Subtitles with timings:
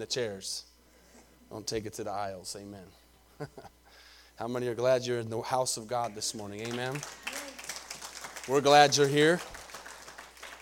[0.00, 0.64] the chairs.
[1.50, 2.56] Don't take it to the aisles.
[2.58, 2.86] Amen.
[4.36, 6.60] How many are glad you're in the house of God this morning?
[6.66, 6.98] Amen.
[8.48, 9.40] We're glad you're here.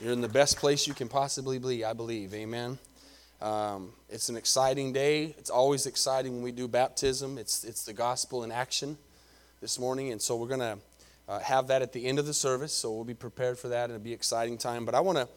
[0.00, 2.34] You're in the best place you can possibly be, I believe.
[2.34, 2.78] Amen.
[3.40, 5.36] Um, it's an exciting day.
[5.38, 7.38] It's always exciting when we do baptism.
[7.38, 8.98] It's, it's the gospel in action
[9.60, 10.10] this morning.
[10.10, 10.78] And so we're going to
[11.28, 12.72] uh, have that at the end of the service.
[12.72, 13.90] So we'll be prepared for that.
[13.90, 14.84] It'll be an exciting time.
[14.84, 15.28] But I want to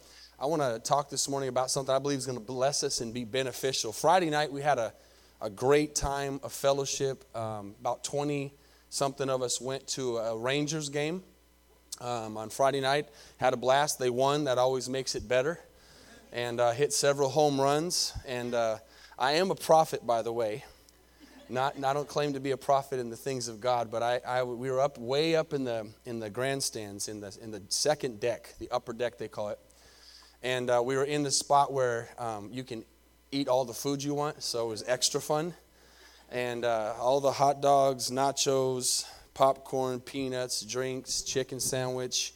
[0.42, 3.00] I want to talk this morning about something I believe is going to bless us
[3.00, 3.92] and be beneficial.
[3.92, 4.92] Friday night, we had a,
[5.40, 7.24] a great time of fellowship.
[7.32, 8.52] Um, about 20
[8.88, 11.22] something of us went to a Rangers game
[12.00, 14.00] um, on Friday night, had a blast.
[14.00, 15.60] They won, that always makes it better,
[16.32, 18.12] and uh, hit several home runs.
[18.26, 18.78] And uh,
[19.16, 20.64] I am a prophet, by the way.
[21.48, 24.20] Not, I don't claim to be a prophet in the things of God, but I,
[24.26, 27.62] I, we were up way up in the in the grandstands in the in the
[27.68, 29.58] second deck, the upper deck they call it,
[30.42, 32.84] and uh, we were in the spot where um, you can
[33.30, 35.54] eat all the food you want, so it was extra fun.
[36.30, 42.34] And uh, all the hot dogs, nachos, popcorn, peanuts, drinks, chicken sandwich,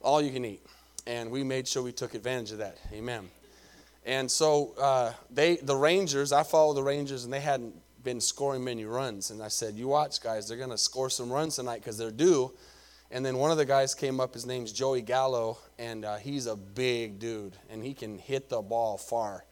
[0.00, 0.60] all you can eat.
[1.06, 2.78] And we made sure we took advantage of that.
[2.92, 3.28] Amen.
[4.04, 7.74] And so uh, they, the Rangers, I follow the Rangers, and they hadn't
[8.04, 9.30] been scoring many runs.
[9.30, 10.48] And I said, "You watch, guys.
[10.48, 12.52] They're going to score some runs tonight because they're due."
[13.14, 16.46] And then one of the guys came up, his name's Joey Gallo, and uh, he's
[16.46, 19.44] a big dude, and he can hit the ball far.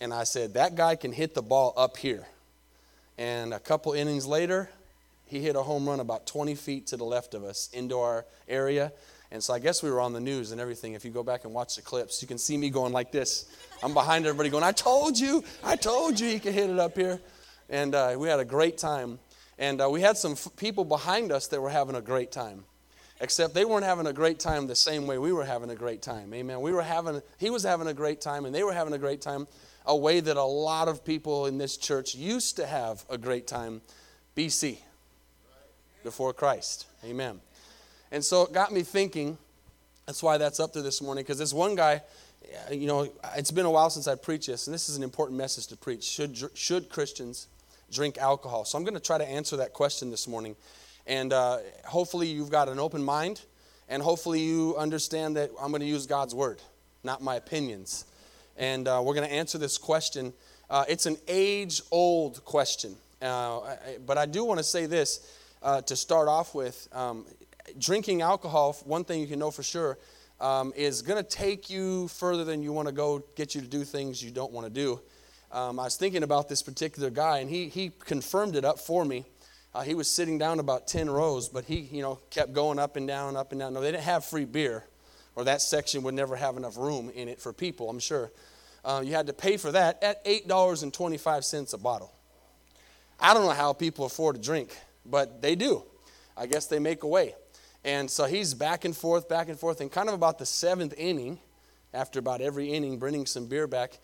[0.00, 2.26] And I said, That guy can hit the ball up here.
[3.16, 4.68] And a couple innings later,
[5.24, 8.26] he hit a home run about 20 feet to the left of us into our
[8.48, 8.92] area.
[9.30, 10.94] And so I guess we were on the news and everything.
[10.94, 13.46] If you go back and watch the clips, you can see me going like this.
[13.84, 16.96] I'm behind everybody going, I told you, I told you he could hit it up
[16.96, 17.20] here.
[17.70, 19.20] And uh, we had a great time.
[19.58, 22.64] And uh, we had some f- people behind us that were having a great time
[23.20, 26.02] except they weren't having a great time the same way we were having a great
[26.02, 26.32] time.
[26.34, 26.60] Amen.
[26.60, 29.20] We were having, he was having a great time, and they were having a great
[29.20, 29.46] time,
[29.86, 33.46] a way that a lot of people in this church used to have a great
[33.46, 33.80] time
[34.36, 34.78] BC,
[36.02, 36.86] before Christ.
[37.04, 37.40] Amen.
[38.12, 39.38] And so it got me thinking,
[40.04, 42.02] that's why that's up there this morning, because this one guy,
[42.70, 45.38] you know, it's been a while since I preached this, and this is an important
[45.38, 46.04] message to preach.
[46.04, 47.48] Should, should Christians
[47.90, 48.64] drink alcohol?
[48.64, 50.54] So I'm going to try to answer that question this morning.
[51.06, 53.40] And uh, hopefully, you've got an open mind,
[53.88, 56.60] and hopefully, you understand that I'm going to use God's word,
[57.04, 58.04] not my opinions.
[58.56, 60.32] And uh, we're going to answer this question.
[60.68, 62.96] Uh, it's an age old question.
[63.22, 65.20] Uh, but I do want to say this
[65.62, 67.24] uh, to start off with um,
[67.78, 69.98] drinking alcohol, one thing you can know for sure.
[70.38, 73.66] Um, is going to take you further than you want to go, get you to
[73.66, 75.00] do things you don't want to do.
[75.50, 79.04] Um, I was thinking about this particular guy, and he, he confirmed it up for
[79.04, 79.24] me.
[79.76, 82.96] Uh, he was sitting down about 10 rows, but he, you know, kept going up
[82.96, 83.74] and down, up and down.
[83.74, 84.86] No, they didn't have free beer,
[85.34, 88.32] or that section would never have enough room in it for people, I'm sure.
[88.86, 92.10] Uh, you had to pay for that at $8.25 a bottle.
[93.20, 95.82] I don't know how people afford to drink, but they do.
[96.38, 97.34] I guess they make a way.
[97.84, 100.94] And so he's back and forth, back and forth, and kind of about the seventh
[100.96, 101.38] inning,
[101.92, 103.98] after about every inning, bringing some beer back,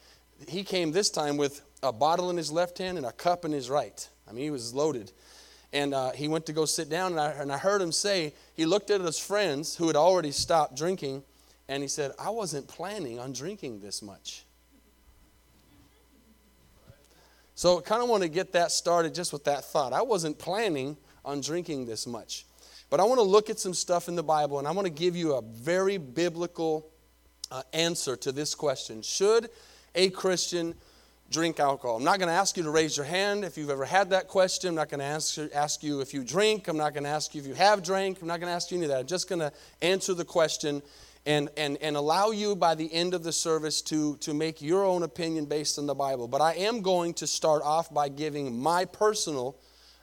[0.46, 3.52] he came this time with a bottle in his left hand and a cup in
[3.52, 4.06] his right.
[4.28, 5.12] I mean, he was loaded.
[5.72, 8.34] And uh, he went to go sit down, and I, and I heard him say,
[8.54, 11.22] he looked at his friends who had already stopped drinking,
[11.68, 14.44] and he said, I wasn't planning on drinking this much.
[17.54, 19.92] So I kind of want to get that started just with that thought.
[19.92, 22.44] I wasn't planning on drinking this much.
[22.90, 24.92] But I want to look at some stuff in the Bible, and I want to
[24.92, 26.86] give you a very biblical
[27.50, 29.48] uh, answer to this question Should
[29.94, 30.74] a Christian
[31.32, 31.96] drink alcohol.
[31.96, 34.28] I'm not going to ask you to raise your hand if you've ever had that
[34.28, 34.68] question.
[34.68, 36.68] I'm not going to ask, ask you if you drink.
[36.68, 38.20] I'm not going to ask you if you have drank.
[38.20, 39.00] I'm not going to ask you any of that.
[39.00, 40.82] I'm just going to answer the question
[41.24, 44.84] and, and, and allow you by the end of the service to, to make your
[44.84, 46.28] own opinion based on the Bible.
[46.28, 49.56] But I am going to start off by giving my personal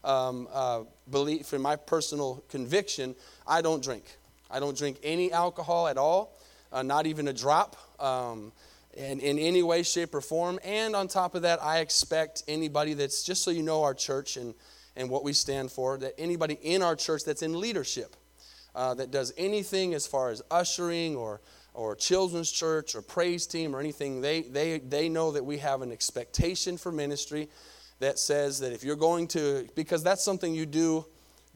[0.03, 3.16] um, uh, belief and my personal conviction.
[3.45, 4.18] I don't drink.
[4.50, 6.39] I don't drink any alcohol at all,
[6.72, 7.75] uh, not even a drop.
[8.01, 8.51] Um,
[8.99, 10.59] in, in any way, shape, or form.
[10.63, 14.35] And on top of that, I expect anybody that's, just so you know our church
[14.35, 14.53] and,
[14.95, 18.15] and what we stand for, that anybody in our church that's in leadership,
[18.75, 21.39] uh, that does anything as far as ushering or,
[21.74, 25.81] or children's church or praise team or anything, they, they, they know that we have
[25.81, 27.50] an expectation for ministry
[28.00, 31.06] that says that if you're going to, because that's something you do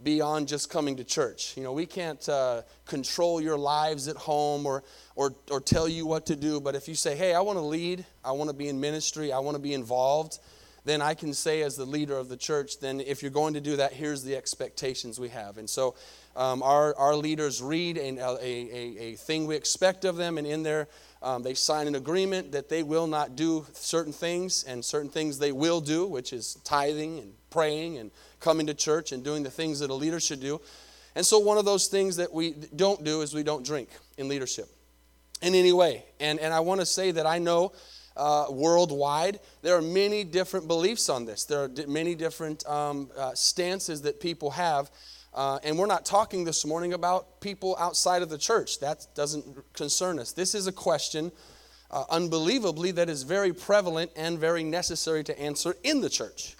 [0.03, 1.55] beyond just coming to church.
[1.55, 4.83] You know, we can't uh, control your lives at home or,
[5.15, 7.63] or, or tell you what to do, but if you say, hey, I want to
[7.63, 10.39] lead, I want to be in ministry, I want to be involved,
[10.85, 13.61] then I can say, as the leader of the church, then if you're going to
[13.61, 15.57] do that, here's the expectations we have.
[15.57, 15.95] And so
[16.35, 20.45] um, our, our leaders read a, a, a, a, thing we expect of them, and
[20.45, 20.87] in there
[21.21, 25.39] um, they sign an agreement that they will not do certain things, and certain things
[25.39, 28.11] they will do, which is tithing and praying and
[28.43, 30.61] coming to church and doing the things that a leader should do.
[31.15, 34.27] And so, one of those things that we don't do is we don't drink in
[34.27, 34.67] leadership
[35.41, 36.03] in any way.
[36.19, 37.73] And, and I want to say that I know
[38.15, 41.45] uh, worldwide, there are many different beliefs on this.
[41.45, 44.91] There are many different um, uh, stances that people have.
[45.33, 48.79] Uh, and we're not talking this morning about people outside of the church.
[48.79, 50.31] That doesn't concern us.
[50.31, 51.31] This is a question,
[51.89, 56.55] uh, unbelievably, that is very prevalent and very necessary to answer in the church.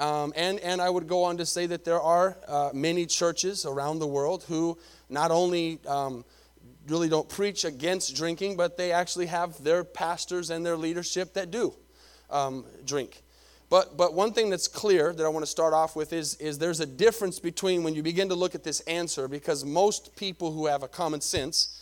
[0.00, 3.66] Um, and, and I would go on to say that there are uh, many churches
[3.66, 4.78] around the world who
[5.10, 6.24] not only um,
[6.88, 11.50] really don't preach against drinking, but they actually have their pastors and their leadership that
[11.50, 11.74] do
[12.30, 13.22] um, drink.
[13.68, 16.58] But, but one thing that's clear that I want to start off with is, is
[16.58, 20.50] there's a difference between when you begin to look at this answer, because most people
[20.50, 21.76] who have a common sense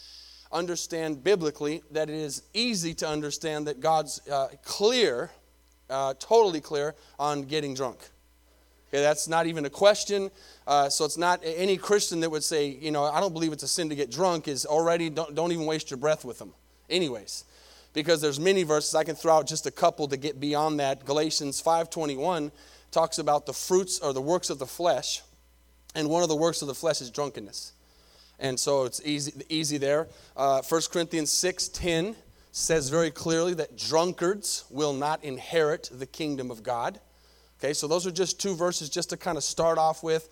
[0.50, 5.30] understand biblically that it is easy to understand that God's uh, clear,
[5.90, 7.98] uh, totally clear on getting drunk.
[8.88, 10.30] Okay, that's not even a question.
[10.66, 13.62] Uh, so it's not any Christian that would say, you know, I don't believe it's
[13.62, 16.54] a sin to get drunk is already, don't, don't even waste your breath with them.
[16.88, 17.44] Anyways,
[17.92, 21.04] because there's many verses, I can throw out just a couple to get beyond that.
[21.04, 22.50] Galatians 5.21
[22.90, 25.22] talks about the fruits or the works of the flesh.
[25.94, 27.72] And one of the works of the flesh is drunkenness.
[28.38, 30.08] And so it's easy, easy there.
[30.36, 32.14] Uh, 1 Corinthians 6.10
[32.52, 37.00] says very clearly that drunkards will not inherit the kingdom of God.
[37.60, 40.28] Okay, so those are just two verses just to kind of start off with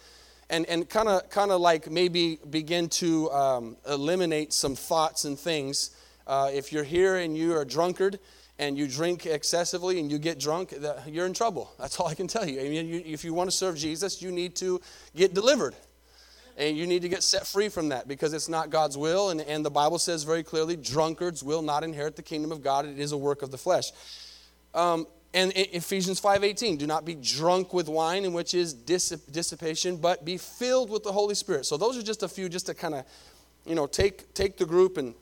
[0.48, 5.38] and, and kind of kind of like maybe begin to um, eliminate some thoughts and
[5.38, 5.90] things.
[6.26, 8.18] Uh, if you're here and you are a drunkard
[8.58, 10.74] and you drink excessively and you get drunk,
[11.06, 11.70] you're in trouble.
[11.78, 12.60] That's all I can tell you.
[12.60, 14.80] I mean, you, if you want to serve Jesus, you need to
[15.14, 15.74] get delivered.
[16.56, 19.30] And you need to get set free from that because it's not God's will.
[19.30, 22.86] And, and the Bible says very clearly drunkards will not inherit the kingdom of God.
[22.86, 23.92] It is a work of the flesh.
[24.74, 30.24] Um, and Ephesians 5:18, do not be drunk with wine, in which is dissipation, but
[30.24, 31.66] be filled with the Holy Spirit.
[31.66, 33.04] So those are just a few, just to kind of,
[33.66, 35.14] you know, take take the group and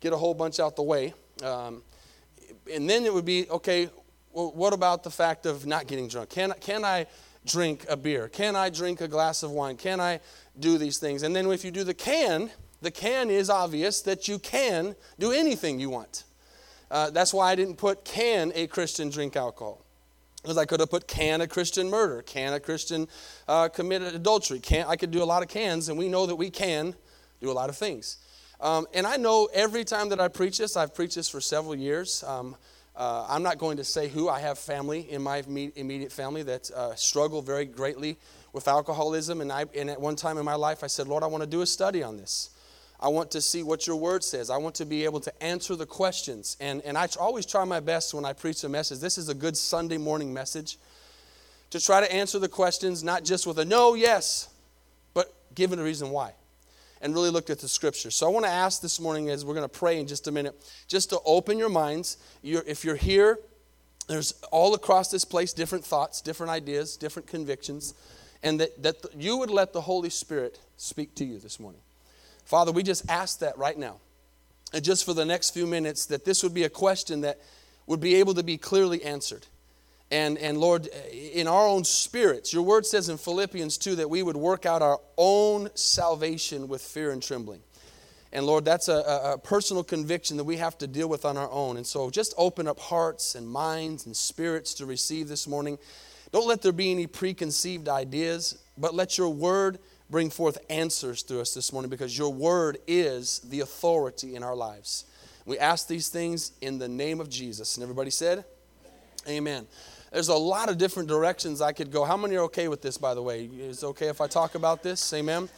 [0.00, 1.14] get a whole bunch out the way.
[1.42, 1.84] Um,
[2.72, 3.90] and then it would be okay.
[4.32, 6.30] Well, what about the fact of not getting drunk?
[6.30, 7.06] Can can I
[7.46, 8.28] drink a beer?
[8.28, 9.76] Can I drink a glass of wine?
[9.76, 10.20] Can I
[10.58, 11.22] do these things?
[11.22, 12.50] And then if you do the can,
[12.80, 16.24] the can is obvious that you can do anything you want.
[16.90, 19.84] Uh, that's why I didn't put can a Christian drink alcohol.
[20.42, 23.08] Because I could have put can a Christian murder, can a Christian
[23.48, 24.60] uh, commit adultery.
[24.60, 26.94] Can I could do a lot of cans, and we know that we can
[27.40, 28.18] do a lot of things.
[28.60, 31.74] Um, and I know every time that I preach this, I've preached this for several
[31.74, 32.22] years.
[32.24, 32.56] Um,
[32.96, 34.28] uh, I'm not going to say who.
[34.28, 38.16] I have family in my immediate family that uh, struggle very greatly
[38.52, 39.40] with alcoholism.
[39.40, 41.48] And, I, and at one time in my life, I said, Lord, I want to
[41.48, 42.50] do a study on this.
[43.00, 44.48] I want to see what your word says.
[44.48, 46.56] I want to be able to answer the questions.
[46.60, 49.00] And, and I always try my best when I preach a message.
[49.00, 50.78] This is a good Sunday morning message
[51.70, 54.48] to try to answer the questions, not just with a no, yes,
[55.12, 56.32] but given a reason why.
[57.04, 58.10] And really looked at the scripture.
[58.10, 60.32] So I want to ask this morning, as we're going to pray in just a
[60.32, 60.54] minute,
[60.88, 62.16] just to open your minds.
[62.42, 63.38] You're, if you're here,
[64.08, 67.92] there's all across this place different thoughts, different ideas, different convictions,
[68.42, 71.82] and that, that you would let the Holy Spirit speak to you this morning.
[72.46, 73.96] Father, we just ask that right now.
[74.72, 77.38] And just for the next few minutes, that this would be a question that
[77.86, 79.46] would be able to be clearly answered.
[80.14, 84.22] And, and Lord, in our own spirits, your word says in Philippians 2 that we
[84.22, 87.60] would work out our own salvation with fear and trembling.
[88.32, 91.50] And Lord, that's a, a, personal conviction that we have to deal with on our
[91.50, 91.78] own.
[91.78, 95.78] And so just open up hearts and minds and spirits to receive this morning.
[96.30, 99.80] Don't let there be any preconceived ideas, but let your word
[100.10, 104.54] bring forth answers to us this morning because your word is the authority in our
[104.54, 105.06] lives.
[105.44, 107.76] We ask these things in the name of Jesus.
[107.76, 108.44] And everybody said,
[109.26, 109.66] Amen.
[110.14, 112.04] There's a lot of different directions I could go.
[112.04, 113.46] How many are okay with this, by the way?
[113.46, 115.12] Is it okay if I talk about this?
[115.12, 115.48] Amen.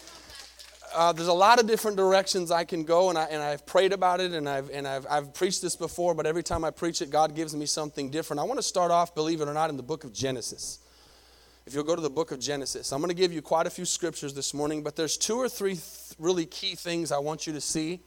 [0.95, 3.93] Uh, there's a lot of different directions I can go, and, I, and I've prayed
[3.93, 7.03] about it, and, I've, and I've, I've preached this before, but every time I preach
[7.03, 8.41] it, God gives me something different.
[8.41, 10.79] I want to start off, believe it or not, in the book of Genesis
[11.67, 12.93] if you'll go to the book of Genesis.
[12.93, 15.49] I'm going to give you quite a few scriptures this morning, but there's two or
[15.49, 18.01] three th- really key things I want you to see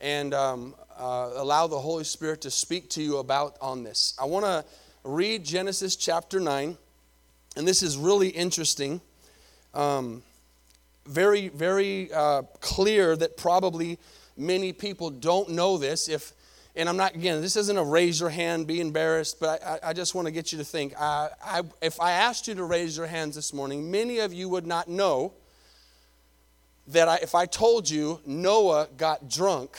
[0.00, 4.16] and um, uh, allow the Holy Spirit to speak to you about on this.
[4.16, 4.64] I want to
[5.04, 6.76] read Genesis chapter 9,
[7.56, 9.00] and this is really interesting.
[9.74, 10.22] Um,
[11.06, 13.98] very, very uh, clear that probably
[14.36, 16.08] many people don't know this.
[16.08, 16.32] If
[16.76, 19.92] and I'm not, again, this isn't a raise your hand, be embarrassed, but I, I
[19.92, 20.92] just want to get you to think.
[21.00, 24.48] I, I, if I asked you to raise your hands this morning, many of you
[24.48, 25.34] would not know
[26.88, 29.78] that I, if I told you Noah got drunk,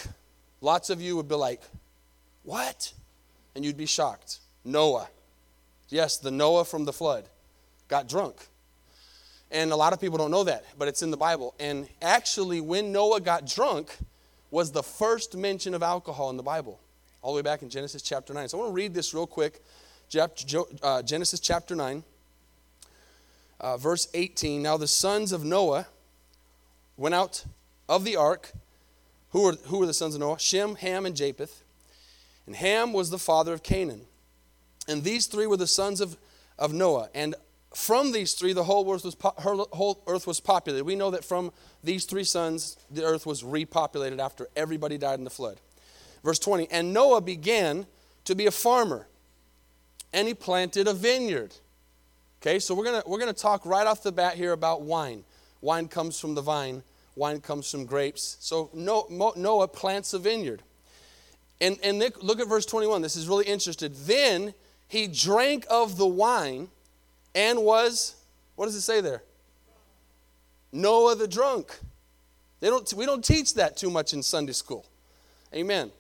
[0.61, 1.61] lots of you would be like,
[2.43, 2.93] What?
[3.55, 4.39] And you'd be shocked.
[4.63, 5.09] Noah.
[5.89, 7.25] Yes, the Noah from the flood
[7.87, 8.47] got drunk.
[9.51, 11.53] And a lot of people don't know that, but it's in the Bible.
[11.59, 13.95] And actually, when Noah got drunk,
[14.51, 16.79] was the first mention of alcohol in the Bible,
[17.21, 18.47] all the way back in Genesis chapter 9.
[18.47, 19.61] So I want to read this real quick.
[20.81, 22.03] Uh, Genesis chapter 9,
[23.59, 24.61] uh, verse 18.
[24.61, 25.87] Now the sons of Noah
[26.95, 27.43] went out
[27.89, 28.51] of the ark.
[29.31, 30.39] Who were, who were the sons of Noah?
[30.39, 31.63] Shem, Ham, and Japheth.
[32.45, 34.01] And Ham was the father of Canaan.
[34.87, 36.17] And these three were the sons of,
[36.57, 37.09] of Noah.
[37.13, 37.35] And
[37.73, 40.85] from these three, the whole earth, was, her whole earth was populated.
[40.85, 41.51] We know that from
[41.83, 45.59] these three sons, the earth was repopulated after everybody died in the flood.
[46.23, 47.85] Verse 20 And Noah began
[48.23, 49.07] to be a farmer,
[50.13, 51.53] and he planted a vineyard.
[52.41, 55.23] Okay, so we're going we're gonna talk right off the bat here about wine.
[55.61, 56.83] Wine comes from the vine,
[57.15, 58.37] wine comes from grapes.
[58.39, 60.61] So Noah plants a vineyard.
[61.61, 63.01] And, and look at verse 21.
[63.01, 63.93] This is really interesting.
[64.05, 64.53] Then
[64.87, 66.69] he drank of the wine
[67.33, 68.15] and was,
[68.55, 69.23] what does it say there?
[70.71, 71.79] Noah the drunk.
[72.59, 74.85] They don't, we don't teach that too much in Sunday school.
[75.53, 75.91] Amen.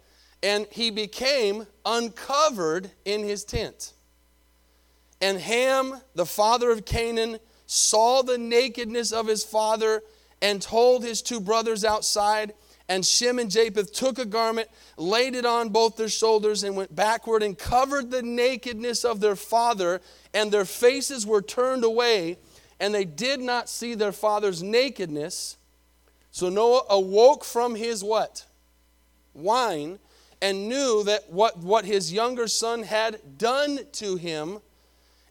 [0.43, 3.93] And he became uncovered in his tent.
[5.21, 10.03] And Ham, the father of Canaan, saw the nakedness of his father
[10.41, 12.53] and told his two brothers outside.
[12.87, 16.95] And Shem and Japheth took a garment, laid it on both their shoulders, and went
[16.95, 20.01] backward and covered the nakedness of their father,
[20.33, 22.37] and their faces were turned away,
[22.79, 25.57] and they did not see their father's nakedness.
[26.29, 28.45] So Noah awoke from his what?
[29.33, 29.97] Wine,
[30.41, 34.59] and knew that what, what his younger son had done to him,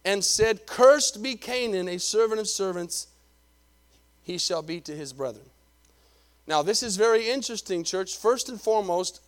[0.05, 3.07] and said, Cursed be Canaan, a servant of servants,
[4.23, 5.47] he shall be to his brethren.
[6.47, 8.17] Now, this is very interesting, church.
[8.17, 9.21] First and foremost,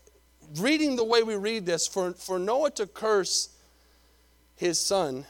[0.58, 3.48] reading the way we read this, for, for Noah to curse
[4.54, 5.24] his son,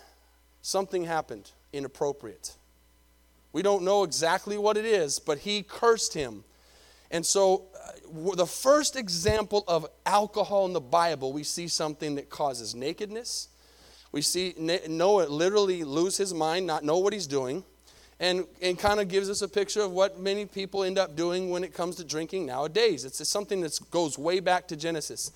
[0.63, 2.57] something happened inappropriate.
[3.53, 6.45] We don't know exactly what it is, but he cursed him.
[7.11, 12.31] And so, uh, the first example of alcohol in the Bible, we see something that
[12.31, 13.49] causes nakedness.
[14.11, 14.55] We see
[14.89, 17.63] Noah literally lose his mind, not know what he's doing
[18.19, 21.51] and, and kind of gives us a picture of what many people end up doing
[21.51, 23.05] when it comes to drinking nowadays.
[23.05, 25.31] It's something that goes way back to Genesis.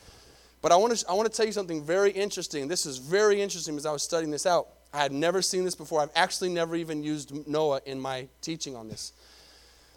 [0.62, 2.68] But I want to I want to tell you something very interesting.
[2.68, 4.68] This is very interesting as I was studying this out.
[4.92, 6.00] I had never seen this before.
[6.00, 9.12] I've actually never even used Noah in my teaching on this.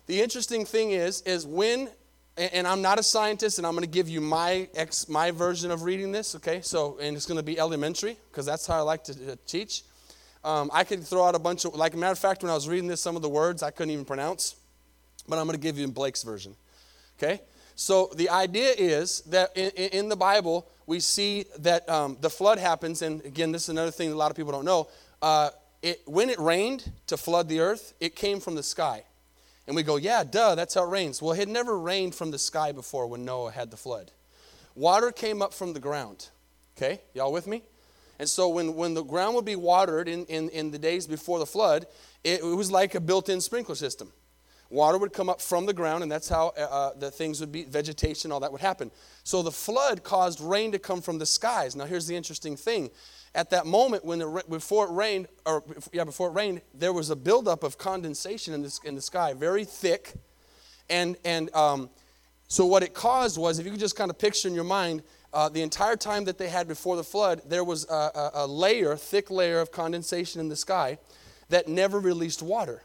[0.06, 1.90] The interesting thing is, is when,
[2.38, 5.72] and I'm not a scientist, and I'm going to give you my ex, my version
[5.72, 6.36] of reading this.
[6.36, 9.36] Okay, so and it's going to be elementary because that's how I like to uh,
[9.48, 9.84] teach.
[10.44, 12.68] Um, I could throw out a bunch of, like matter of fact, when I was
[12.68, 14.56] reading this, some of the words I couldn't even pronounce,
[15.28, 16.56] but I'm going to give you in Blake's version.
[17.18, 17.42] Okay?
[17.76, 22.60] So the idea is that in, in the Bible, we see that um, the flood
[22.60, 24.90] happens, and again, this is another thing a lot of people don't know.
[25.22, 25.50] Uh,
[25.82, 29.04] it, when it rained to flood the earth, it came from the sky.
[29.66, 31.22] And we go, yeah, duh, that's how it rains.
[31.22, 34.12] Well, it had never rained from the sky before when Noah had the flood.
[34.76, 36.28] Water came up from the ground.
[36.78, 37.00] Okay?
[37.14, 37.64] Y'all with me?
[38.20, 41.40] And so when, when the ground would be watered in, in, in the days before
[41.40, 41.86] the flood,
[42.24, 44.12] it, it was like a built in sprinkler system.
[44.70, 47.52] Water would come up from the ground, and that's how uh, uh, the things would
[47.52, 48.90] be, vegetation, all that would happen.
[49.24, 51.76] So the flood caused rain to come from the skies.
[51.76, 52.90] Now, here's the interesting thing.
[53.36, 57.12] At that moment, when the, before it rained, or yeah, before it rained, there was
[57.12, 60.14] a buildup of condensation in the, in the sky, very thick.
[60.90, 61.90] And, and um,
[62.48, 65.04] so what it caused was, if you could just kind of picture in your mind,
[65.34, 68.48] uh, the entire time that they had before the flood, there was a, a, a
[68.48, 70.98] layer, thick layer of condensation in the sky
[71.50, 72.84] that never released water.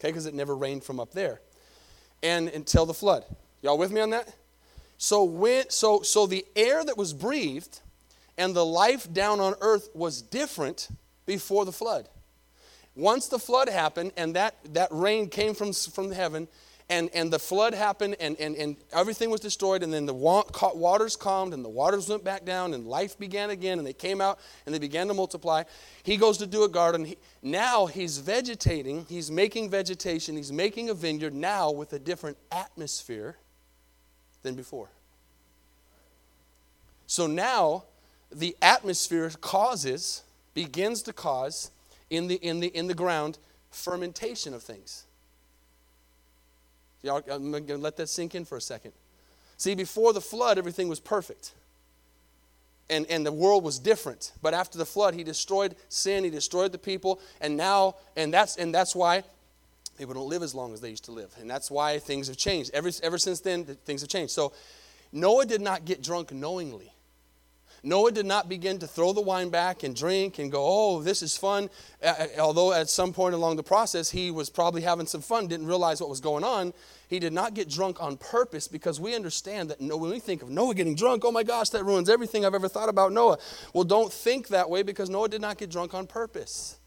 [0.00, 1.40] Okay, because it never rained from up there.
[2.22, 3.24] And until the flood.
[3.62, 4.34] Y'all with me on that?
[4.98, 7.80] So when so so the air that was breathed
[8.38, 10.88] and the life down on earth was different
[11.26, 12.08] before the flood.
[12.94, 16.46] Once the flood happened and that, that rain came from, from heaven,
[16.92, 21.16] and, and the flood happened and, and, and everything was destroyed and then the waters
[21.16, 24.38] calmed and the waters went back down and life began again and they came out
[24.66, 25.62] and they began to multiply.
[26.02, 27.06] He goes to do a garden.
[27.06, 29.06] He, now he's vegetating.
[29.08, 30.36] He's making vegetation.
[30.36, 33.38] He's making a vineyard now with a different atmosphere
[34.42, 34.90] than before.
[37.06, 37.84] So now
[38.30, 41.70] the atmosphere causes begins to cause
[42.10, 43.38] in the in the in the ground
[43.70, 45.06] fermentation of things
[47.02, 48.92] Y'all, I'm going to let that sink in for a second.
[49.56, 51.52] See, before the flood, everything was perfect.
[52.90, 54.32] And, and the world was different.
[54.42, 58.56] But after the flood, he destroyed sin, he destroyed the people, and now, and that's
[58.56, 59.24] and that's why
[59.98, 61.34] People don't live as long as they used to live.
[61.38, 62.70] And that's why things have changed.
[62.72, 64.32] Ever, ever since then, things have changed.
[64.32, 64.52] So
[65.12, 66.91] Noah did not get drunk knowingly.
[67.84, 71.20] Noah did not begin to throw the wine back and drink and go, oh, this
[71.20, 71.68] is fun.
[72.38, 76.00] Although at some point along the process, he was probably having some fun, didn't realize
[76.00, 76.72] what was going on.
[77.08, 80.48] He did not get drunk on purpose because we understand that when we think of
[80.48, 83.38] Noah getting drunk, oh my gosh, that ruins everything I've ever thought about Noah.
[83.74, 86.78] Well, don't think that way because Noah did not get drunk on purpose.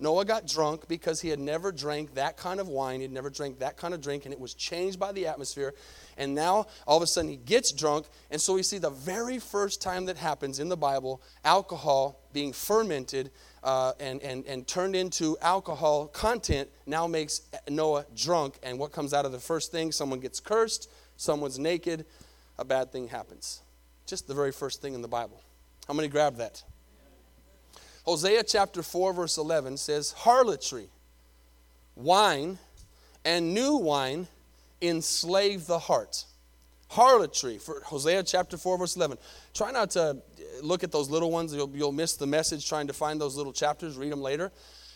[0.00, 3.30] Noah got drunk because he had never drank that kind of wine, he had never
[3.30, 5.74] drank that kind of drink, and it was changed by the atmosphere.
[6.16, 8.06] And now, all of a sudden, he gets drunk.
[8.30, 12.52] And so we see the very first time that happens in the Bible alcohol being
[12.52, 13.30] fermented
[13.62, 18.58] uh, and, and, and turned into alcohol content now makes Noah drunk.
[18.62, 19.92] And what comes out of the first thing?
[19.92, 22.06] Someone gets cursed, someone's naked,
[22.58, 23.60] a bad thing happens.
[24.06, 25.40] Just the very first thing in the Bible.
[25.86, 26.62] How many grab that?
[28.10, 30.88] Hosea chapter 4, verse 11 says, Harlotry,
[31.94, 32.58] wine,
[33.24, 34.26] and new wine
[34.82, 36.24] enslave the heart.
[36.88, 39.16] Harlotry, for Hosea chapter 4, verse 11.
[39.54, 40.14] Try not to uh,
[40.60, 41.54] look at those little ones.
[41.54, 43.96] You'll, you'll miss the message trying to find those little chapters.
[43.96, 44.50] Read them later.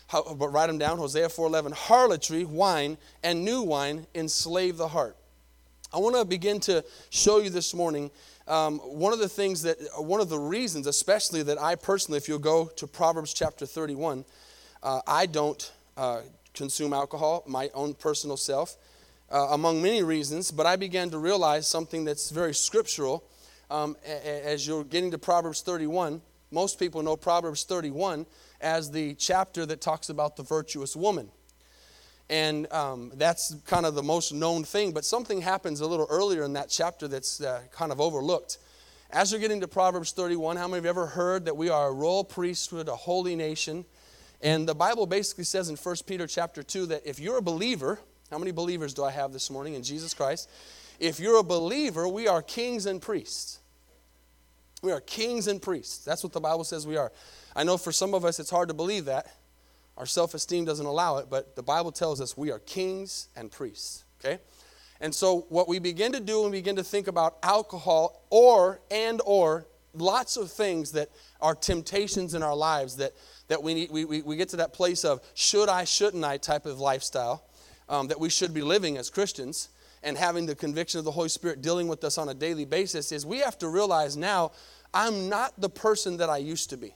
[0.07, 0.97] How, but write them down.
[0.97, 1.71] Hosea 4.11.
[1.71, 5.15] Harlotry, wine, and new wine enslave the heart.
[5.93, 8.11] I want to begin to show you this morning
[8.47, 12.27] um, one of the things that, one of the reasons, especially that I personally, if
[12.27, 14.23] you'll go to Proverbs chapter 31,
[14.83, 16.21] uh, I don't uh,
[16.53, 18.77] consume alcohol, my own personal self,
[19.31, 23.23] uh, among many reasons, but I began to realize something that's very scriptural.
[23.71, 26.21] Um, as you're getting to Proverbs 31,
[26.51, 28.27] most people know Proverbs 31
[28.61, 31.31] as the chapter that talks about the virtuous woman.
[32.29, 34.91] And um, that's kind of the most known thing.
[34.91, 38.57] But something happens a little earlier in that chapter that's uh, kind of overlooked.
[39.11, 41.69] As we're getting to Proverbs 31, how many of you have ever heard that we
[41.69, 43.85] are a royal priesthood, a holy nation?
[44.41, 47.99] And the Bible basically says in 1 Peter chapter 2 that if you're a believer,
[48.31, 50.49] how many believers do I have this morning in Jesus Christ?
[50.99, 53.59] If you're a believer, we are kings and priests.
[54.81, 56.03] We are kings and priests.
[56.03, 57.11] That's what the Bible says we are.
[57.55, 59.27] I know for some of us it's hard to believe that
[59.97, 63.51] our self esteem doesn't allow it, but the Bible tells us we are kings and
[63.51, 64.39] priests, okay?
[65.01, 68.81] And so what we begin to do when we begin to think about alcohol or
[68.89, 71.09] and or lots of things that
[71.41, 73.13] are temptations in our lives that,
[73.47, 76.37] that we, need, we, we, we get to that place of should I, shouldn't I
[76.37, 77.45] type of lifestyle
[77.87, 79.69] um, that we should be living as Christians
[80.03, 83.11] and having the conviction of the Holy Spirit dealing with us on a daily basis
[83.11, 84.51] is we have to realize now
[84.93, 86.95] I'm not the person that I used to be.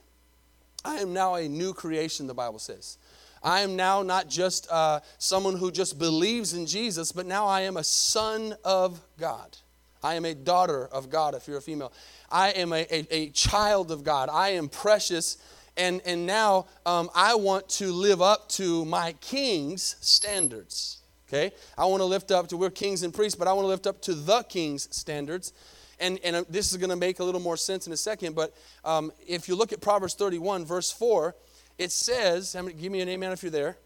[0.84, 2.98] I am now a new creation, the Bible says.
[3.42, 7.62] I am now not just uh, someone who just believes in Jesus, but now I
[7.62, 9.58] am a son of God.
[10.04, 11.92] I am a daughter of God if you're a female.
[12.32, 14.30] I am a, a, a child of God.
[14.32, 15.38] I am precious.
[15.76, 20.98] And, and now um, I want to live up to my king's standards.
[21.28, 21.52] Okay?
[21.78, 23.88] I want to lift up to, we're kings and priests, but I want to lift
[23.88, 25.54] up to the king's standards.
[26.00, 28.36] And, and uh, this is going to make a little more sense in a second,
[28.36, 31.36] but um, if you look at Proverbs 31, verse 4,
[31.78, 33.78] it says, give me an amen if you're there.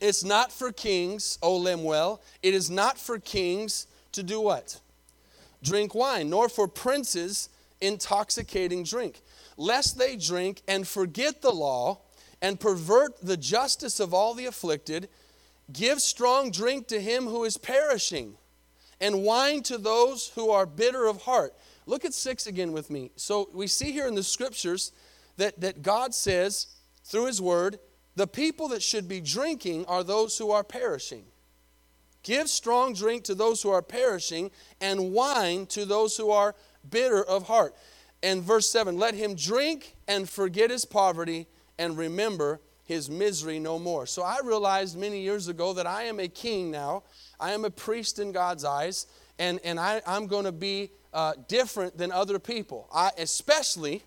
[0.00, 4.80] It's not for kings, O Lemuel, it is not for kings to do what?
[5.62, 7.48] Drink wine, nor for princes
[7.80, 9.20] intoxicating drink,
[9.56, 11.98] lest they drink and forget the law
[12.40, 15.08] and pervert the justice of all the afflicted.
[15.72, 18.36] Give strong drink to him who is perishing
[19.00, 21.54] and wine to those who are bitter of heart.
[21.86, 23.10] Look at six again with me.
[23.16, 24.92] So we see here in the scriptures
[25.36, 26.66] that, that God says
[27.04, 27.78] through his word,
[28.16, 31.24] the people that should be drinking are those who are perishing.
[32.22, 36.54] Give strong drink to those who are perishing, and wine to those who are
[36.90, 37.74] bitter of heart.
[38.22, 41.46] And verse 7 let him drink and forget his poverty
[41.78, 44.06] and remember his misery no more.
[44.06, 47.04] So I realized many years ago that I am a king now
[47.40, 49.06] I am a priest in God's eyes,
[49.38, 52.88] and, and I, I'm going to be uh, different than other people.
[52.92, 54.02] I, especially,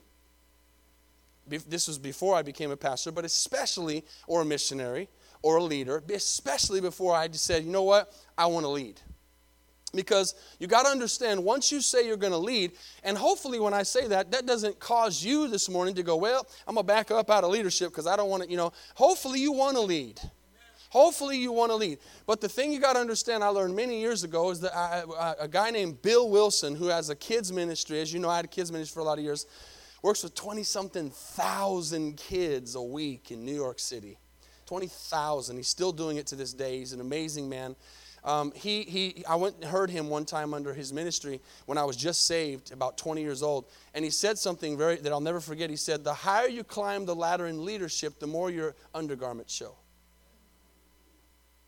[1.47, 5.07] this was before I became a pastor, but especially, or a missionary,
[5.41, 8.99] or a leader, especially before I just said, you know what, I want to lead.
[9.93, 12.71] Because you got to understand, once you say you're going to lead,
[13.03, 16.47] and hopefully when I say that, that doesn't cause you this morning to go, well,
[16.65, 18.71] I'm going to back up out of leadership because I don't want to, you know,
[18.95, 20.19] hopefully you want to lead.
[20.91, 21.99] Hopefully, you want to lead.
[22.27, 24.73] But the thing you got to understand, I learned many years ago, is that
[25.39, 28.43] a guy named Bill Wilson, who has a kids ministry, as you know, I had
[28.43, 29.45] a kids ministry for a lot of years,
[30.03, 34.17] works with 20 something thousand kids a week in New York City.
[34.65, 35.55] 20,000.
[35.55, 36.79] He's still doing it to this day.
[36.79, 37.77] He's an amazing man.
[38.23, 41.83] Um, he, he, I went and heard him one time under his ministry when I
[41.85, 45.39] was just saved, about 20 years old, and he said something very that I'll never
[45.39, 45.69] forget.
[45.71, 49.75] He said, "The higher you climb the ladder in leadership, the more your undergarments show."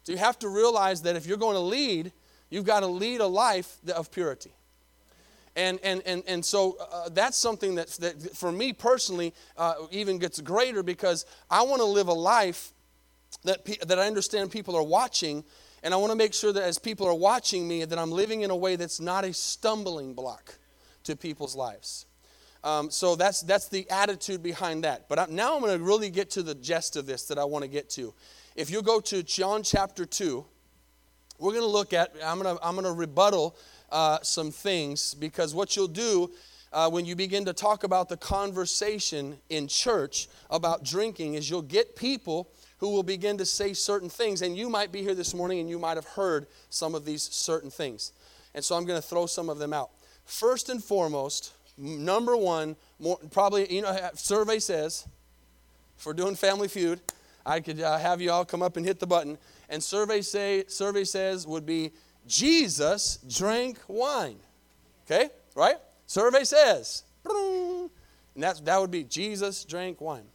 [0.03, 2.11] So you have to realize that if you're going to lead,
[2.49, 4.51] you've got to lead a life of purity.
[5.55, 10.17] And, and, and, and so uh, that's something that, that, for me personally, uh, even
[10.17, 12.73] gets greater because I want to live a life
[13.43, 15.43] that, pe- that I understand people are watching.
[15.83, 18.41] And I want to make sure that as people are watching me, that I'm living
[18.41, 20.55] in a way that's not a stumbling block
[21.03, 22.05] to people's lives.
[22.63, 25.09] Um, so that's, that's the attitude behind that.
[25.09, 27.43] But I, now I'm going to really get to the gist of this that I
[27.43, 28.13] want to get to.
[28.55, 30.45] If you go to John chapter 2,
[31.39, 33.57] we're going to look at, I'm going to, I'm going to rebuttal
[33.91, 36.31] uh, some things because what you'll do
[36.71, 41.61] uh, when you begin to talk about the conversation in church about drinking is you'll
[41.61, 42.49] get people
[42.83, 44.41] who will begin to say certain things.
[44.41, 47.23] And you might be here this morning and you might have heard some of these
[47.23, 48.11] certain things.
[48.53, 49.91] And so I'm going to throw some of them out.
[50.25, 55.07] First and foremost, number one, more, probably, you know, survey says,
[55.95, 56.99] for doing Family Feud,
[57.45, 59.37] I could uh, have you all come up and hit the button.
[59.69, 61.93] And survey say, survey says would be
[62.27, 64.39] Jesus drank wine.
[65.05, 65.77] Okay, right?
[66.05, 67.03] Survey says.
[67.23, 67.89] And
[68.35, 70.25] that's, that would be Jesus drank wine.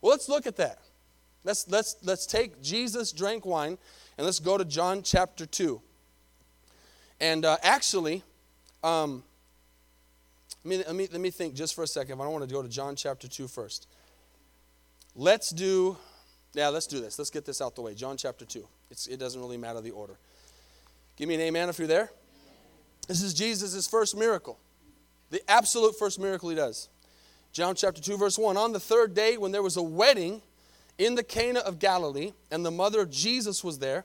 [0.00, 0.78] Well, let's look at that.
[1.44, 3.78] Let's, let's, let's take Jesus drank wine
[4.18, 5.80] and let's go to John chapter 2.
[7.20, 8.22] And uh, actually,
[8.82, 9.22] um,
[10.64, 12.20] let, me, let, me, let me think just for a second.
[12.20, 13.88] I don't want to go to John chapter 2 first.
[15.16, 15.96] Let's do,
[16.52, 17.18] yeah, let's do this.
[17.18, 17.94] Let's get this out the way.
[17.94, 18.66] John chapter 2.
[18.90, 20.18] It's, it doesn't really matter the order.
[21.16, 22.10] Give me an amen if you're there.
[23.08, 24.58] This is Jesus' first miracle,
[25.30, 26.88] the absolute first miracle he does.
[27.52, 28.56] John chapter 2, verse 1.
[28.56, 30.42] On the third day, when there was a wedding
[31.00, 34.04] in the Cana of Galilee, and the mother of Jesus was there,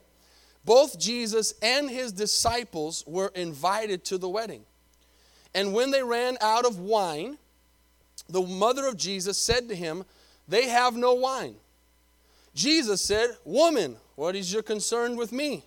[0.64, 4.64] both Jesus and his disciples were invited to the wedding.
[5.54, 7.36] And when they ran out of wine,
[8.30, 10.06] the mother of Jesus said to him,
[10.48, 11.56] They have no wine.
[12.54, 15.66] Jesus said, Woman, what is your concern with me?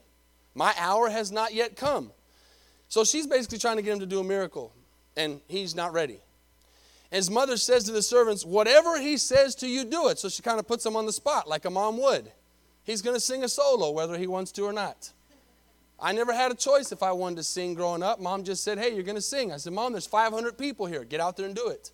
[0.56, 2.12] My hour has not yet come.
[2.88, 4.74] So she's basically trying to get him to do a miracle,
[5.16, 6.22] and he's not ready.
[7.12, 10.20] His mother says to the servants, Whatever he says to you, do it.
[10.20, 12.32] So she kind of puts him on the spot like a mom would.
[12.84, 15.12] He's going to sing a solo, whether he wants to or not.
[16.00, 18.20] I never had a choice if I wanted to sing growing up.
[18.20, 19.52] Mom just said, Hey, you're going to sing.
[19.52, 21.04] I said, Mom, there's 500 people here.
[21.04, 21.92] Get out there and do it.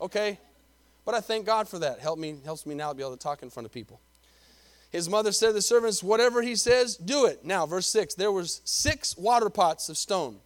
[0.00, 0.38] Okay?
[1.04, 1.98] But I thank God for that.
[1.98, 4.00] Help me, helps me now to be able to talk in front of people.
[4.90, 7.44] His mother said to the servants, Whatever he says, do it.
[7.44, 10.38] Now, verse 6 there was six water pots of stone.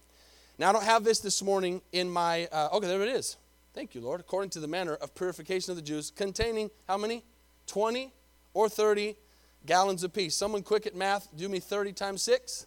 [0.59, 3.37] Now, I don't have this this morning in my, uh, okay, there it is.
[3.75, 4.21] Thank you, Lord.
[4.21, 7.25] According to the manner of purification of the Jews, containing how many?
[7.67, 8.13] 20
[8.55, 9.17] or 30
[9.65, 10.37] gallons apiece.
[10.37, 12.67] Someone quick at math, do me 30 times 6?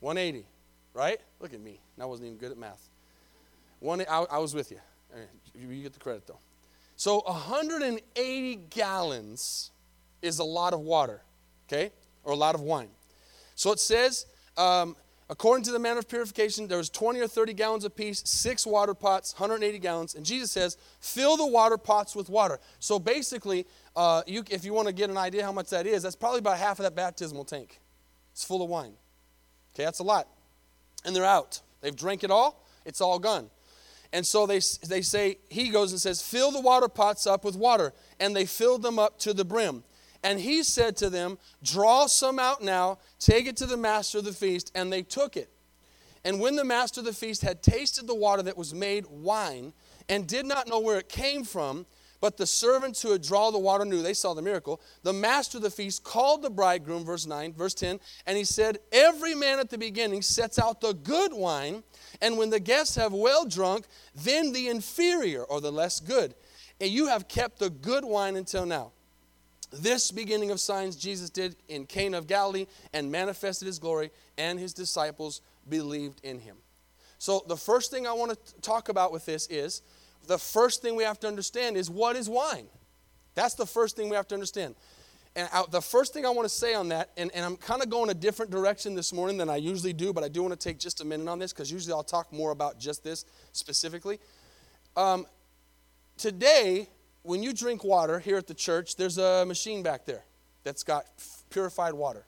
[0.00, 0.46] 180,
[0.92, 1.18] right?
[1.40, 1.80] Look at me.
[2.00, 2.90] I wasn't even good at math.
[3.80, 4.80] One, I, I was with you.
[5.54, 6.38] You get the credit, though.
[6.96, 9.70] So 180 gallons
[10.20, 11.22] is a lot of water,
[11.68, 11.92] okay?
[12.22, 12.88] Or a lot of wine.
[13.54, 14.96] So it says, um,
[15.30, 18.94] according to the manner of purification, there was 20 or 30 gallons apiece, six water
[18.94, 20.14] pots, 180 gallons.
[20.14, 22.58] And Jesus says, fill the water pots with water.
[22.78, 26.02] So basically, uh, you, if you want to get an idea how much that is,
[26.02, 27.80] that's probably about half of that baptismal tank.
[28.32, 28.94] It's full of wine.
[29.74, 30.28] Okay, that's a lot.
[31.04, 31.60] And they're out.
[31.80, 33.50] They've drank it all, it's all gone.
[34.12, 37.56] And so they, they say, he goes and says, fill the water pots up with
[37.56, 37.92] water.
[38.20, 39.82] And they filled them up to the brim.
[40.24, 44.24] And he said to them, Draw some out now, take it to the master of
[44.24, 44.72] the feast.
[44.74, 45.50] And they took it.
[46.24, 49.74] And when the master of the feast had tasted the water that was made wine,
[50.08, 51.86] and did not know where it came from,
[52.20, 54.80] but the servants who had drawn the water knew, they saw the miracle.
[55.02, 58.78] The master of the feast called the bridegroom, verse 9, verse 10, and he said,
[58.92, 61.82] Every man at the beginning sets out the good wine,
[62.22, 66.34] and when the guests have well drunk, then the inferior or the less good.
[66.80, 68.92] And you have kept the good wine until now.
[69.80, 74.58] This beginning of signs Jesus did in Cana of Galilee and manifested his glory, and
[74.58, 76.56] his disciples believed in him.
[77.18, 79.82] So, the first thing I want to talk about with this is
[80.26, 82.66] the first thing we have to understand is what is wine?
[83.34, 84.74] That's the first thing we have to understand.
[85.36, 87.82] And I, the first thing I want to say on that, and, and I'm kind
[87.82, 90.58] of going a different direction this morning than I usually do, but I do want
[90.58, 93.24] to take just a minute on this because usually I'll talk more about just this
[93.52, 94.20] specifically.
[94.96, 95.26] Um,
[96.16, 96.88] today,
[97.24, 100.22] when you drink water here at the church, there's a machine back there
[100.62, 101.06] that's got
[101.50, 102.24] purified water.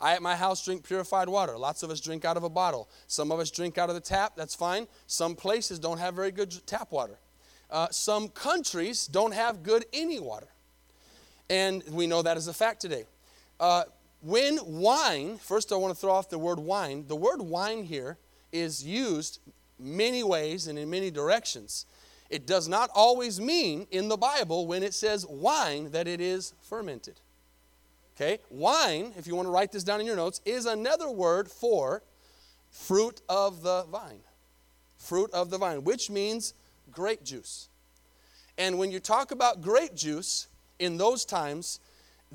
[0.00, 1.58] I at my house drink purified water.
[1.58, 2.88] Lots of us drink out of a bottle.
[3.06, 4.32] Some of us drink out of the tap.
[4.34, 4.88] That's fine.
[5.06, 7.18] Some places don't have very good tap water.
[7.70, 10.48] Uh, some countries don't have good any water.
[11.50, 13.04] And we know that as a fact today.
[13.58, 13.84] Uh,
[14.22, 17.04] when wine, first I want to throw off the word wine.
[17.06, 18.16] The word wine here
[18.52, 19.38] is used
[19.78, 21.84] many ways and in many directions.
[22.30, 26.54] It does not always mean in the Bible when it says wine that it is
[26.62, 27.20] fermented.
[28.16, 28.38] Okay?
[28.50, 32.02] Wine, if you want to write this down in your notes, is another word for
[32.70, 34.20] fruit of the vine.
[34.96, 36.54] Fruit of the vine, which means
[36.92, 37.68] grape juice.
[38.58, 41.80] And when you talk about grape juice in those times,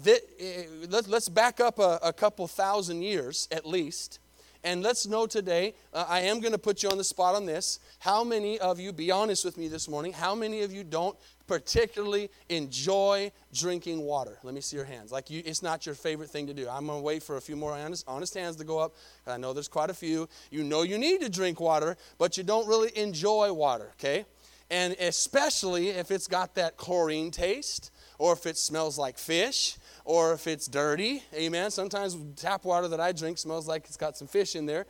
[0.04, 4.20] that, uh, let, us back up a, a, couple thousand years at least.
[4.66, 7.46] And let's know today, uh, I am going to put you on the spot on
[7.46, 7.80] this.
[8.00, 11.16] How many of you, be honest with me this morning, how many of you don't
[11.46, 14.40] particularly enjoy drinking water?
[14.42, 15.12] Let me see your hands.
[15.12, 16.68] Like you, it's not your favorite thing to do.
[16.68, 18.96] I'm going to wait for a few more honest, honest hands to go up.
[19.28, 20.28] I know there's quite a few.
[20.50, 24.26] You know you need to drink water, but you don't really enjoy water, okay?
[24.72, 30.34] And especially if it's got that chlorine taste or if it smells like fish or
[30.34, 31.24] if it's dirty.
[31.34, 31.72] Amen.
[31.72, 34.86] Sometimes tap water that I drink smells like it's got some fish in there,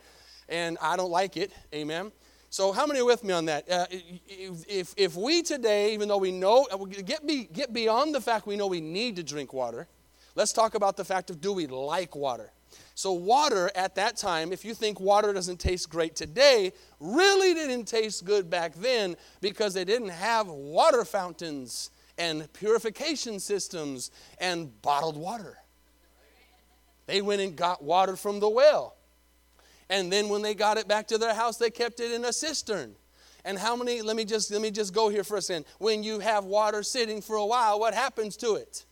[0.48, 1.52] and I don't like it.
[1.74, 2.12] Amen.
[2.50, 3.68] So, how many are with me on that?
[3.68, 8.20] Uh, if, if we today, even though we know, uh, get, be, get beyond the
[8.20, 9.88] fact we know we need to drink water,
[10.36, 12.52] let's talk about the fact of do we like water?
[12.94, 17.86] So, water at that time, if you think water doesn't taste great today, really didn't
[17.86, 25.16] taste good back then because they didn't have water fountains and purification systems and bottled
[25.16, 25.58] water.
[27.06, 28.96] They went and got water from the well.
[29.88, 32.32] And then when they got it back to their house, they kept it in a
[32.32, 32.96] cistern.
[33.44, 35.66] And how many, let me just let me just go here for a second.
[35.78, 38.84] When you have water sitting for a while, what happens to it?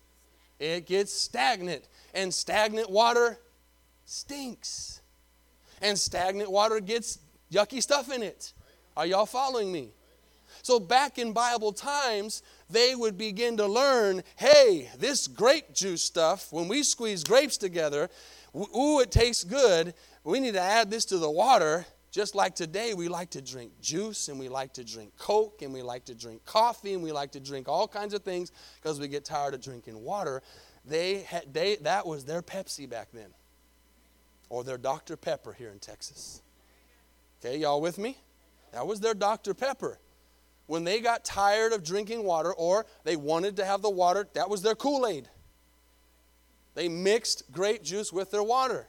[0.61, 1.89] It gets stagnant.
[2.15, 3.39] And stagnant water
[4.05, 5.01] stinks.
[5.83, 7.19] And stagnant water gets
[7.53, 8.53] yucky stuff in it.
[8.97, 9.89] Are y'all following me?
[10.63, 16.49] So back in Bible times, they would begin to learn hey, this grape juice stuff,
[16.51, 18.09] when we squeeze grapes together,
[18.57, 19.95] ooh, it tastes good.
[20.23, 21.87] We need to add this to the water.
[22.11, 25.73] Just like today, we like to drink juice and we like to drink Coke and
[25.73, 29.01] we like to drink coffee and we like to drink all kinds of things because
[29.01, 30.41] we get tired of drinking water.
[30.85, 33.31] They had, they, that was their Pepsi back then,
[34.49, 35.17] or their Dr.
[35.17, 36.41] Pepper here in Texas.
[37.45, 38.19] Okay, y'all with me?
[38.73, 39.53] That was their Dr.
[39.53, 39.99] Pepper
[40.67, 44.49] when they got tired of drinking water or they wanted to have the water, that
[44.49, 45.29] was their Kool Aid.
[46.75, 48.89] They mixed grape juice with their water.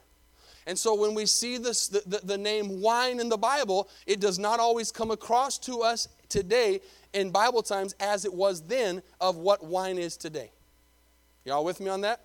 [0.67, 4.19] And so when we see this, the, the, the, name wine in the Bible, it
[4.19, 6.81] does not always come across to us today
[7.13, 10.51] in Bible times as it was then of what wine is today.
[11.43, 12.21] Y'all with me on that?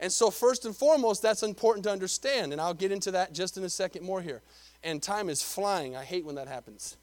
[0.00, 2.52] And so, first and foremost, that's important to understand.
[2.52, 4.42] And I'll get into that just in a second more here.
[4.82, 5.96] And time is flying.
[5.96, 6.96] I hate when that happens.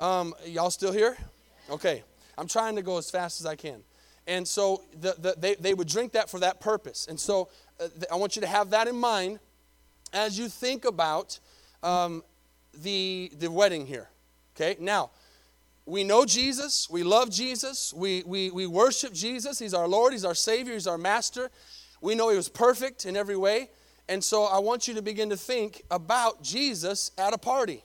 [0.00, 1.16] Um, y'all still here?
[1.70, 2.02] Okay.
[2.38, 3.82] I'm trying to go as fast as I can.
[4.26, 7.06] And so the, the, they, they would drink that for that purpose.
[7.06, 9.40] And so uh, I want you to have that in mind
[10.12, 11.38] as you think about
[11.82, 12.24] um,
[12.82, 14.08] the, the wedding here.
[14.56, 14.76] Okay?
[14.80, 15.10] Now,
[15.84, 16.88] we know Jesus.
[16.88, 17.92] We love Jesus.
[17.92, 19.58] We, we, we worship Jesus.
[19.58, 20.12] He's our Lord.
[20.12, 20.74] He's our Savior.
[20.74, 21.50] He's our Master.
[22.00, 23.70] We know He was perfect in every way.
[24.08, 27.84] And so I want you to begin to think about Jesus at a party.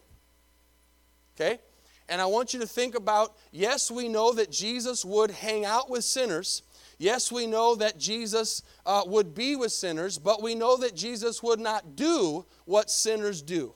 [1.36, 1.60] Okay?
[2.07, 5.89] And I want you to think about yes, we know that Jesus would hang out
[5.89, 6.61] with sinners.
[6.97, 11.43] Yes, we know that Jesus uh, would be with sinners, but we know that Jesus
[11.43, 13.73] would not do what sinners do.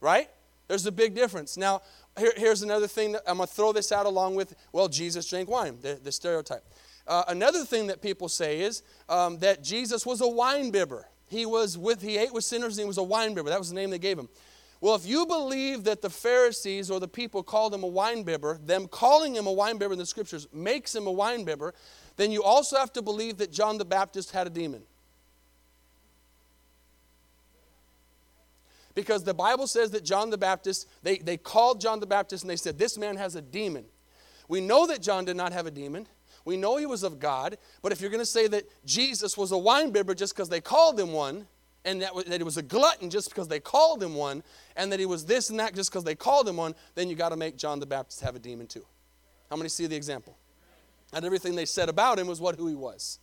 [0.00, 0.28] Right?
[0.68, 1.56] There's a big difference.
[1.56, 1.82] Now,
[2.18, 5.28] here, here's another thing that I'm going to throw this out along with, well, Jesus
[5.28, 6.64] drank wine, the, the stereotype.
[7.06, 11.08] Uh, another thing that people say is um, that Jesus was a wine bibber.
[11.26, 13.48] He was with, he ate with sinners and he was a wine bibber.
[13.48, 14.28] That was the name they gave him.
[14.82, 18.88] Well, if you believe that the Pharisees or the people called him a winebibber, them
[18.88, 21.70] calling him a winebibber in the scriptures makes him a winebibber,
[22.16, 24.82] then you also have to believe that John the Baptist had a demon.
[28.96, 32.50] Because the Bible says that John the Baptist, they, they called John the Baptist and
[32.50, 33.84] they said, This man has a demon.
[34.48, 36.08] We know that John did not have a demon.
[36.44, 37.56] We know he was of God.
[37.82, 40.98] But if you're going to say that Jesus was a winebibber just because they called
[40.98, 41.46] him one,
[41.84, 44.42] and that, that he was a glutton just because they called him one,
[44.76, 47.16] and that he was this and that just because they called him one, then you
[47.16, 48.84] got to make John the Baptist have a demon too.
[49.50, 50.36] How many see the example?
[51.12, 53.18] And everything they said about him was what who he was.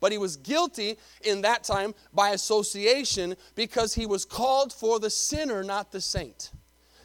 [0.00, 5.10] But he was guilty in that time by association because he was called for the
[5.10, 6.50] sinner, not the saint.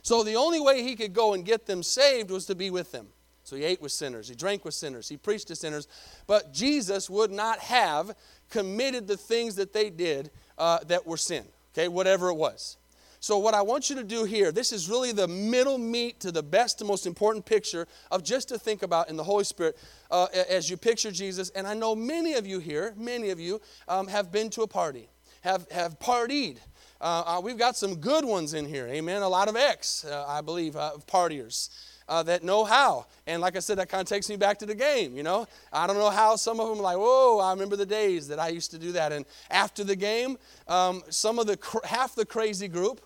[0.02, 2.92] So the only way he could go and get them saved was to be with
[2.92, 3.08] them.
[3.44, 5.88] So he ate with sinners, he drank with sinners, he preached to sinners.
[6.28, 8.16] But Jesus would not have
[8.50, 12.78] committed the things that they did uh, that were sin, okay, whatever it was.
[13.20, 16.32] So, what I want you to do here, this is really the middle meat to
[16.32, 19.78] the best and most important picture of just to think about in the Holy Spirit
[20.12, 21.50] uh, as you picture Jesus.
[21.50, 24.68] And I know many of you here, many of you um, have been to a
[24.68, 25.10] party,
[25.42, 26.58] have, have partied.
[27.02, 29.22] Uh, uh, we've got some good ones in here, amen.
[29.24, 31.70] A lot of ex, uh, I believe, uh, partiers.
[32.08, 33.06] Uh, that know how.
[33.26, 35.48] And like I said, that kind of takes me back to the game, you know.
[35.72, 38.50] I don't know how some of them like, whoa, I remember the days that I
[38.50, 39.12] used to do that.
[39.12, 43.02] And after the game, um, some of the, half the crazy group,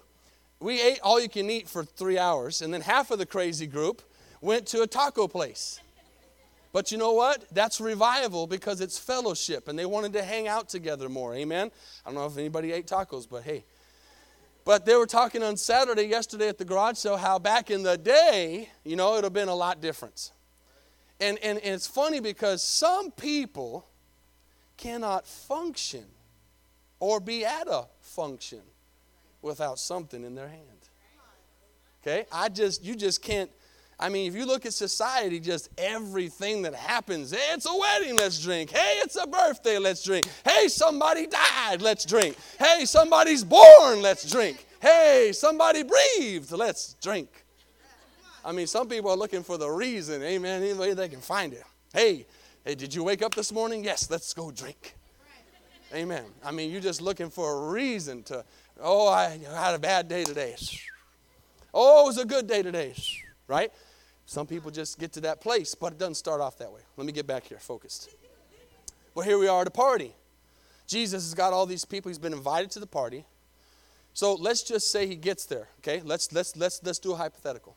[0.59, 2.61] we ate all you can eat for three hours.
[2.61, 4.01] And then half of the crazy group
[4.41, 5.79] went to a taco place.
[6.73, 7.43] But you know what?
[7.51, 11.35] That's revival because it's fellowship and they wanted to hang out together more.
[11.35, 11.69] Amen.
[12.05, 13.65] I don't know if anybody ate tacos, but hey,
[14.63, 17.97] but they were talking on Saturday, yesterday at the garage sale, how back in the
[17.97, 20.31] day, you know, it would have been a lot different.
[21.19, 23.87] And, and, and it's funny because some people
[24.77, 26.05] cannot function
[26.99, 28.61] or be at a function
[29.41, 30.65] without something in their hand.
[32.01, 32.25] Okay?
[32.31, 33.51] I just, you just can't.
[34.01, 38.15] I mean, if you look at society, just everything that happens, hey, it's a wedding,
[38.15, 38.71] let's drink.
[38.71, 40.27] Hey, it's a birthday, let's drink.
[40.43, 42.35] Hey, somebody died, let's drink.
[42.57, 44.65] Hey, somebody's born, let's drink.
[44.81, 47.29] Hey, somebody breathed, let's drink.
[48.43, 51.53] I mean, some people are looking for the reason, amen, any way they can find
[51.53, 51.63] it.
[51.93, 52.25] Hey,
[52.65, 53.83] hey, did you wake up this morning?
[53.83, 54.95] Yes, let's go drink.
[55.93, 56.23] Amen.
[56.43, 58.43] I mean, you're just looking for a reason to,
[58.81, 60.55] oh, I had a bad day today.
[61.71, 62.95] Oh, it was a good day today,
[63.47, 63.71] right?
[64.31, 66.79] Some people just get to that place, but it doesn't start off that way.
[66.95, 68.07] Let me get back here, focused.
[69.13, 70.15] Well, here we are at a party.
[70.87, 72.07] Jesus has got all these people.
[72.07, 73.25] He's been invited to the party.
[74.13, 75.67] So let's just say he gets there.
[75.79, 77.75] Okay, let's let's let's let's do a hypothetical.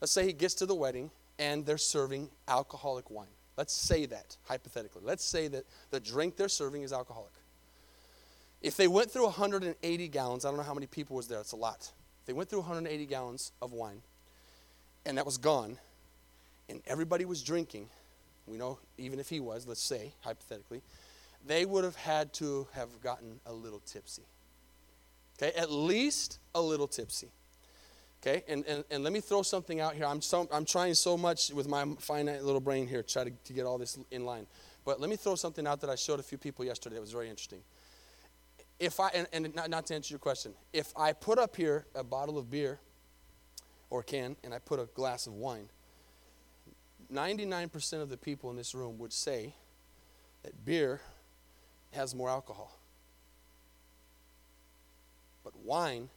[0.00, 3.28] Let's say he gets to the wedding and they're serving alcoholic wine.
[3.56, 5.02] Let's say that hypothetically.
[5.04, 7.34] Let's say that the drink they're serving is alcoholic.
[8.60, 11.38] If they went through 180 gallons, I don't know how many people was there.
[11.38, 11.92] It's a lot.
[12.26, 14.02] They went through 180 gallons of wine
[15.06, 15.78] and that was gone,
[16.68, 17.88] and everybody was drinking,
[18.46, 20.82] we know even if he was, let's say, hypothetically,
[21.46, 24.22] they would have had to have gotten a little tipsy.
[25.36, 27.28] Okay, at least a little tipsy.
[28.22, 30.06] Okay, and, and, and let me throw something out here.
[30.06, 33.52] I'm, so, I'm trying so much with my finite little brain here, try to, to
[33.52, 34.46] get all this in line.
[34.86, 36.96] But let me throw something out that I showed a few people yesterday.
[36.96, 37.60] It was very interesting.
[38.80, 41.84] If I, and, and not, not to answer your question, if I put up here
[41.94, 42.78] a bottle of beer
[43.94, 45.68] or can, and I put a glass of wine,
[47.12, 49.54] 99% of the people in this room would say
[50.42, 51.00] that beer
[51.92, 52.76] has more alcohol.
[55.44, 56.08] But wine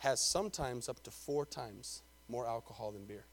[0.00, 3.24] has sometimes up to four times more alcohol than beer.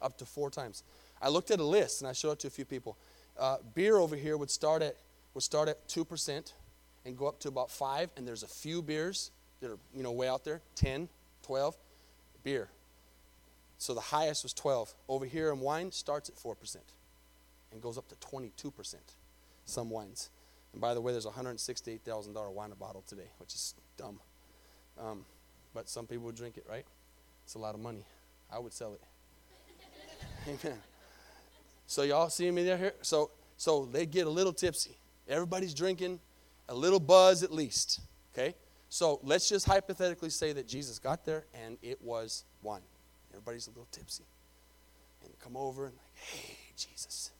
[0.00, 0.84] Up to four times.
[1.20, 2.96] I looked at a list and I showed it to a few people.
[3.36, 4.94] Uh, beer over here would start at
[5.34, 6.54] would start at two percent
[7.04, 8.10] and go up to about five.
[8.16, 11.08] And there's a few beers that are you know way out there, 10,
[11.42, 11.76] 12.
[12.44, 12.70] Beer
[13.80, 14.94] so the highest was 12.
[15.08, 16.76] Over here in wine starts at 4%
[17.72, 18.94] and goes up to 22%.
[19.64, 20.28] Some wines.
[20.74, 24.20] And by the way, there's a $168,000 wine bottle today, which is dumb.
[25.00, 25.24] Um,
[25.72, 26.84] but some people would drink it, right?
[27.44, 28.04] It's a lot of money.
[28.52, 29.00] I would sell it.
[30.46, 30.78] Amen.
[31.86, 32.92] So y'all see me there here?
[33.00, 34.98] So so they get a little tipsy.
[35.26, 36.20] Everybody's drinking
[36.68, 38.00] a little buzz at least.
[38.34, 38.54] Okay?
[38.90, 42.82] So let's just hypothetically say that Jesus got there and it was wine.
[43.30, 44.24] Everybody's a little tipsy.
[45.24, 47.30] And come over and like, hey, Jesus,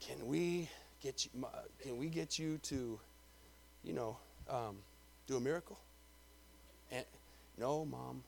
[0.00, 0.68] can we
[1.02, 1.46] get you,
[1.82, 2.98] can we get you to,
[3.84, 4.16] you know,
[4.48, 4.76] um,
[5.26, 5.78] do a miracle?
[6.90, 7.04] And
[7.58, 8.22] no, mom.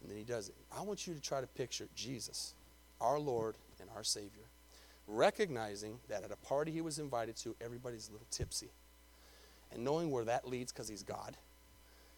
[0.00, 0.54] And then he does it.
[0.74, 2.54] I want you to try to picture Jesus,
[3.00, 4.44] our Lord and our Savior,
[5.06, 8.70] recognizing that at a party he was invited to, everybody's a little tipsy.
[9.72, 11.36] And knowing where that leads because he's God,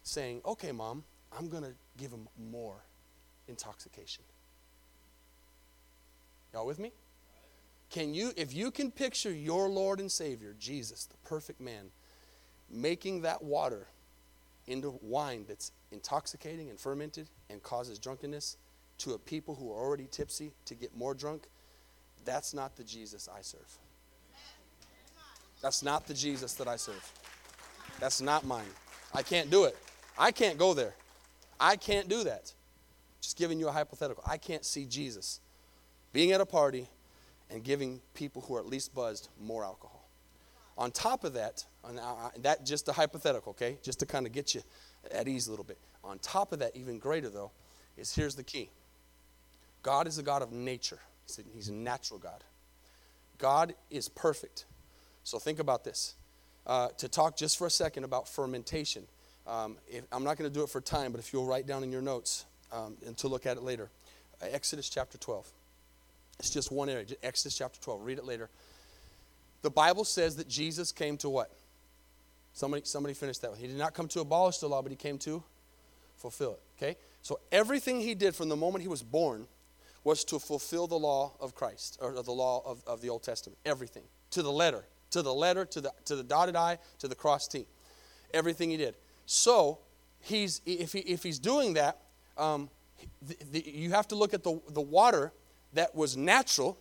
[0.03, 1.05] saying, okay, mom,
[1.37, 2.77] I'm going to give him more
[3.49, 4.25] intoxication.
[6.53, 6.93] Y'all with me?
[7.91, 11.91] Can you, if you can picture your Lord and Savior, Jesus, the perfect man,
[12.71, 13.87] making that water
[14.67, 18.57] into wine that's intoxicating and fermented and causes drunkenness
[18.99, 21.49] to a people who are already tipsy to get more drunk,
[22.25, 23.79] that's not the Jesus I serve.
[25.61, 27.13] That's not the Jesus that I serve.
[28.01, 28.65] That's not mine.
[29.15, 29.77] I can't do it.
[30.19, 30.95] I can't go there.
[31.61, 32.53] I can't do that.
[33.23, 34.23] Just giving you a hypothetical.
[34.27, 35.41] I can't see Jesus
[36.13, 36.89] being at a party
[37.51, 40.09] and giving people who are at least buzzed more alcohol.
[40.77, 43.79] On top of that, on, uh, that just a hypothetical, okay?
[43.83, 44.63] Just to kind of get you
[45.11, 45.79] at ease a little bit.
[46.03, 47.51] On top of that, even greater though,
[47.97, 48.71] is here's the key.
[49.83, 50.99] God is a God of nature.
[51.55, 52.43] He's a natural God.
[53.39, 54.65] God is perfect.
[55.25, 56.15] So think about this.
[56.67, 59.05] Uh, to talk just for a second about fermentation.
[59.47, 61.83] Um, if, I'm not going to do it for time, but if you'll write down
[61.83, 63.91] in your notes, um, and to look at it later.
[64.43, 65.49] Uh, Exodus chapter 12.
[66.39, 67.05] It's just one area.
[67.23, 68.05] Exodus chapter 12.
[68.05, 68.49] Read it later.
[69.63, 71.51] The Bible says that Jesus came to what?
[72.53, 73.61] Somebody, somebody finished that one.
[73.61, 75.43] He did not come to abolish the law, but he came to
[76.17, 76.61] fulfill it.
[76.77, 76.97] Okay?
[77.23, 79.47] So everything he did from the moment he was born
[80.05, 83.57] was to fulfill the law of Christ, or the law of, of the Old Testament.
[83.65, 84.03] Everything.
[84.33, 84.85] To the letter.
[85.13, 87.67] To the letter, to the, to the dotted I, to the cross T.
[88.35, 88.97] Everything he did.
[89.27, 89.79] So,
[90.21, 91.99] he's, if, he, if he's doing that,
[92.37, 92.69] um,
[93.21, 95.33] the, the, you have to look at the, the water
[95.75, 96.79] that was natural,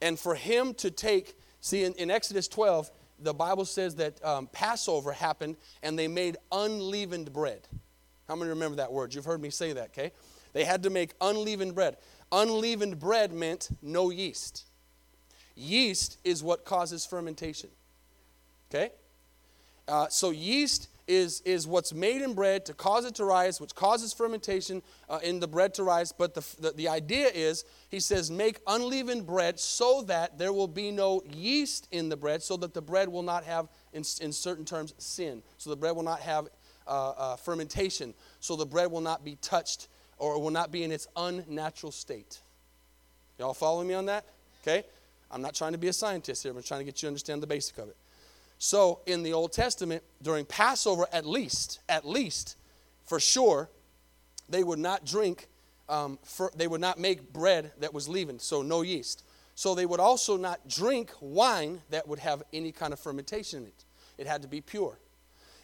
[0.00, 4.46] and for him to take, see, in, in Exodus 12, the Bible says that um,
[4.48, 7.66] Passover happened and they made unleavened bread.
[8.28, 9.14] How many remember that word?
[9.14, 10.12] You've heard me say that, okay?
[10.52, 11.96] They had to make unleavened bread.
[12.32, 14.64] Unleavened bread meant no yeast.
[15.54, 17.70] Yeast is what causes fermentation.
[18.70, 18.90] Okay?
[19.88, 23.74] Uh, so yeast is, is what's made in bread to cause it to rise, which
[23.74, 26.12] causes fermentation uh, in the bread to rise.
[26.12, 30.68] But the, the, the idea is, he says, make unleavened bread so that there will
[30.68, 34.32] be no yeast in the bread, so that the bread will not have, in, in
[34.32, 35.42] certain terms, sin.
[35.58, 36.48] So the bread will not have
[36.86, 38.14] uh, uh, fermentation.
[38.40, 39.88] So the bread will not be touched
[40.18, 42.40] or will not be in its unnatural state.
[43.38, 44.24] Y'all following me on that?
[44.62, 44.84] Okay?
[45.30, 47.42] I'm not trying to be a scientist here, I'm trying to get you to understand
[47.42, 47.96] the basic of it.
[48.58, 52.56] So in the Old Testament, during Passover, at least, at least,
[53.04, 53.70] for sure,
[54.48, 55.48] they would not drink,
[55.88, 59.24] um, for, they would not make bread that was leavened, so no yeast.
[59.54, 63.68] So they would also not drink wine that would have any kind of fermentation in
[63.68, 63.84] it.
[64.18, 64.98] It had to be pure.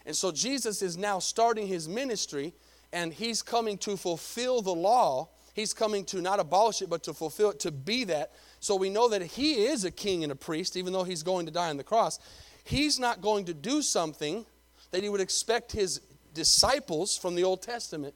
[0.05, 2.55] And so Jesus is now starting his ministry,
[2.93, 5.28] and he's coming to fulfill the law.
[5.55, 8.32] He's coming to not abolish it, but to fulfill it, to be that.
[8.61, 11.47] So we know that he is a king and a priest, even though he's going
[11.47, 12.18] to die on the cross
[12.65, 14.47] he's not going to do something
[14.91, 16.01] that he would expect his
[16.35, 18.15] disciples from the Old Testament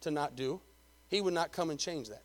[0.00, 0.60] to not do.
[1.08, 2.24] He would not come and change that.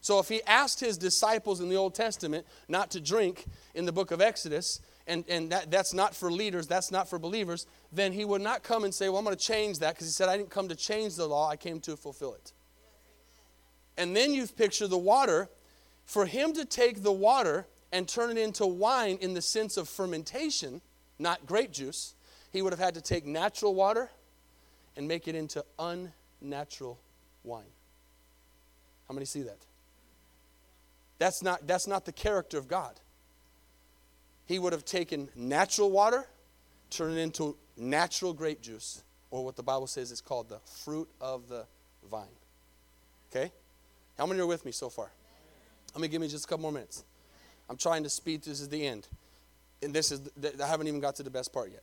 [0.00, 3.44] So if he asked his disciples in the Old Testament not to drink
[3.74, 7.18] in the book of Exodus, and, and that, that's not for leaders, that's not for
[7.18, 10.06] believers, then he would not come and say, Well, I'm going to change that because
[10.06, 12.52] he said, I didn't come to change the law, I came to fulfill it.
[13.98, 15.48] And then you've pictured the water.
[16.04, 17.66] For him to take the water
[17.96, 20.82] and turn it into wine in the sense of fermentation,
[21.18, 22.14] not grape juice,
[22.52, 24.10] he would have had to take natural water
[24.96, 27.00] and make it into unnatural
[27.42, 27.64] wine.
[29.08, 29.56] How many see that?
[31.18, 33.00] That's not, that's not the character of God.
[34.44, 36.26] He would have taken natural water,
[36.90, 41.08] turned it into natural grape juice, or what the Bible says is called the fruit
[41.18, 41.64] of the
[42.10, 42.26] vine.
[43.32, 43.50] Okay?
[44.18, 45.10] How many are with me so far?
[45.94, 47.02] Let me give me just a couple more minutes.
[47.68, 48.42] I'm trying to speed.
[48.42, 49.08] This is the end.
[49.82, 51.82] And this is, the, I haven't even got to the best part yet.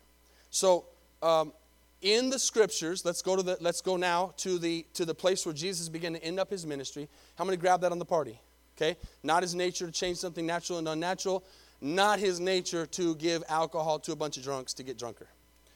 [0.50, 0.86] So,
[1.22, 1.54] um,
[2.02, 5.46] in the scriptures, let's go to the, let's go now to the, to the place
[5.46, 7.08] where Jesus began to end up his ministry.
[7.38, 8.40] How many grab that on the party?
[8.76, 8.98] Okay?
[9.24, 11.44] Not his nature to change something natural and unnatural.
[11.80, 15.28] Not his nature to give alcohol to a bunch of drunks to get drunker.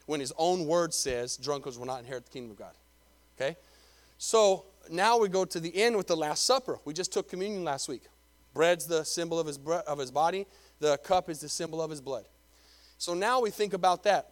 [0.06, 2.74] When his own word says drunkards will not inherit the kingdom of God.
[3.40, 3.56] Okay?
[4.18, 6.80] So now we go to the end with the Last Supper.
[6.86, 8.04] We just took communion last week.
[8.58, 10.48] Bread's the symbol of his, of his body,
[10.80, 12.26] the cup is the symbol of his blood.
[12.98, 14.32] So now we think about that.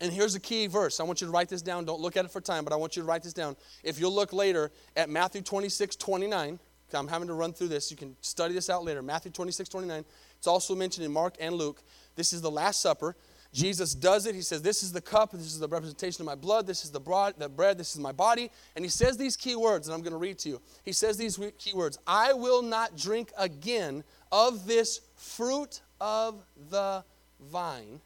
[0.00, 1.00] And here's a key verse.
[1.00, 1.84] I want you to write this down.
[1.84, 3.56] Don't look at it for time, but I want you to write this down.
[3.84, 6.58] If you'll look later at Matthew 26, 29,
[6.94, 7.90] I'm having to run through this.
[7.90, 9.02] You can study this out later.
[9.02, 10.02] Matthew 26, 29.
[10.38, 11.82] It's also mentioned in Mark and Luke.
[12.16, 13.16] This is the Last Supper.
[13.52, 14.34] Jesus does it.
[14.34, 16.90] He says, This is the cup, this is the representation of my blood, this is
[16.90, 18.50] the, broad, the bread, this is my body.
[18.74, 20.60] And he says these key words, and I'm going to read to you.
[20.84, 27.04] He says these key words I will not drink again of this fruit of the
[27.40, 28.00] vine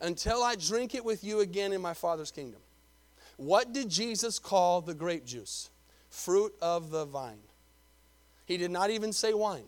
[0.00, 2.60] until I drink it with you again in my Father's kingdom.
[3.38, 5.70] What did Jesus call the grape juice?
[6.10, 7.38] Fruit of the vine.
[8.44, 9.64] He did not even say wine.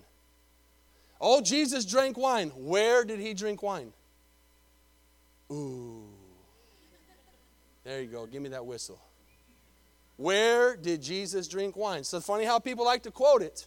[1.18, 2.50] Oh, Jesus drank wine.
[2.50, 3.92] Where did he drink wine?
[5.52, 6.04] Ooh.
[7.84, 8.26] There you go.
[8.26, 9.00] Give me that whistle.
[10.16, 12.04] Where did Jesus drink wine?
[12.04, 13.66] So funny how people like to quote it.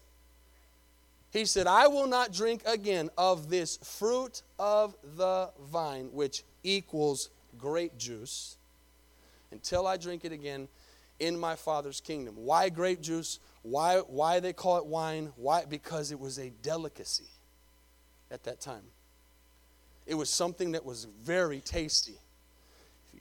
[1.32, 7.30] He said, I will not drink again of this fruit of the vine, which equals
[7.58, 8.58] grape juice,
[9.52, 10.70] until I drink it again
[11.20, 12.36] in my Father's kingdom.
[12.38, 13.40] Why grape juice?
[13.62, 15.34] Why, why they call it wine?
[15.36, 15.66] Why?
[15.66, 17.30] Because it was a delicacy
[18.32, 18.84] at that time.
[20.08, 22.16] It was something that was very tasty.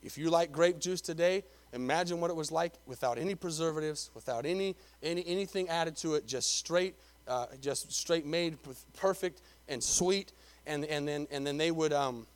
[0.03, 4.47] If you like grape juice today, imagine what it was like without any preservatives, without
[4.47, 6.95] any, any anything added to it, just straight,
[7.26, 8.57] uh, just straight made,
[8.97, 10.32] perfect and sweet.
[10.64, 12.26] And, and then and then they would um,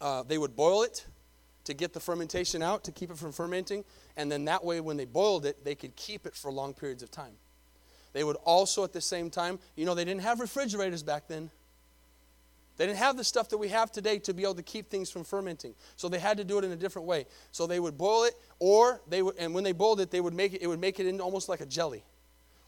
[0.00, 1.06] uh, they would boil it
[1.64, 3.84] to get the fermentation out to keep it from fermenting,
[4.16, 7.02] and then that way when they boiled it, they could keep it for long periods
[7.02, 7.34] of time.
[8.12, 11.50] They would also at the same time, you know, they didn't have refrigerators back then.
[12.76, 15.10] They didn't have the stuff that we have today to be able to keep things
[15.10, 15.74] from fermenting.
[15.96, 17.26] So they had to do it in a different way.
[17.50, 20.34] So they would boil it, or they would, and when they boiled it, they would
[20.34, 22.04] make it, it would make it into almost like a jelly.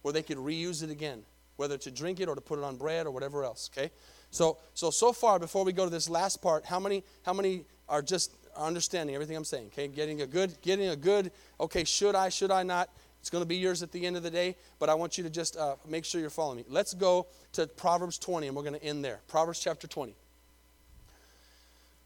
[0.05, 1.25] where they could reuse it again,
[1.57, 3.71] whether to drink it or to put it on bread or whatever else.
[3.73, 3.91] Okay,
[4.31, 7.65] so so so far before we go to this last part, how many how many
[7.89, 9.69] are just understanding everything I'm saying?
[9.69, 11.33] Okay, getting a good getting a good.
[11.59, 12.91] Okay, should I should I not?
[13.25, 15.25] It's going to be yours at the end of the day, but I want you
[15.25, 16.64] to just uh, make sure you're following me.
[16.68, 19.20] Let's go to Proverbs 20, and we're going to end there.
[19.29, 20.14] Proverbs chapter 20.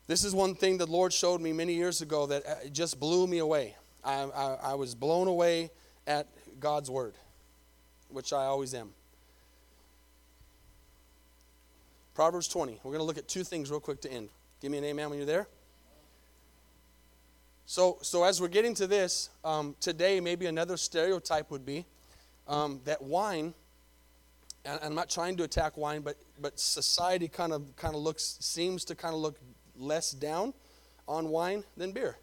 [0.07, 3.27] This is one thing the Lord showed me many years ago that uh, just blew
[3.27, 3.75] me away.
[4.05, 5.73] I, I, I was blown away
[6.07, 6.29] at
[6.61, 7.15] God's word,
[8.11, 8.91] which I always am.
[12.15, 12.79] Proverbs 20.
[12.85, 14.29] We're going to look at two things real quick to end.
[14.63, 15.49] Give me an amen when you're there.
[17.71, 21.85] So, so as we're getting to this, um, today maybe another stereotype would be
[22.47, 23.53] um, that wine,
[24.65, 28.39] and I'm not trying to attack wine, but, but society kind of, kind of looks,
[28.41, 29.39] seems to kind of look
[29.77, 30.55] less down
[31.07, 32.17] on wine than beer.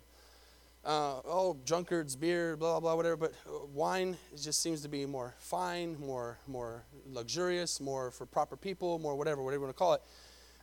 [0.84, 3.34] Uh, oh, drunkards, beer, blah, blah, blah, whatever, but
[3.72, 6.82] wine just seems to be more fine, more, more
[7.14, 10.02] luxurious, more for proper people, more whatever, whatever you want to call it.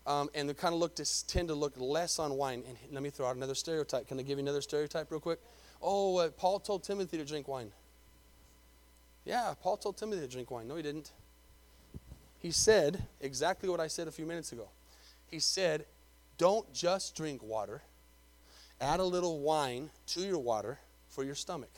[0.06, 2.64] Um, and they kind of look to tend to look less on wine.
[2.66, 4.08] And let me throw out another stereotype.
[4.08, 5.38] Can I give you another stereotype real quick?
[5.80, 7.70] Oh, uh, Paul told Timothy to drink wine.
[9.24, 10.66] Yeah, Paul told Timothy to drink wine.
[10.66, 11.12] No, he didn't.
[12.40, 14.68] He said exactly what I said a few minutes ago.
[15.28, 15.86] He said,
[16.38, 17.82] don't just drink water,
[18.80, 21.70] add a little wine to your water for your stomach.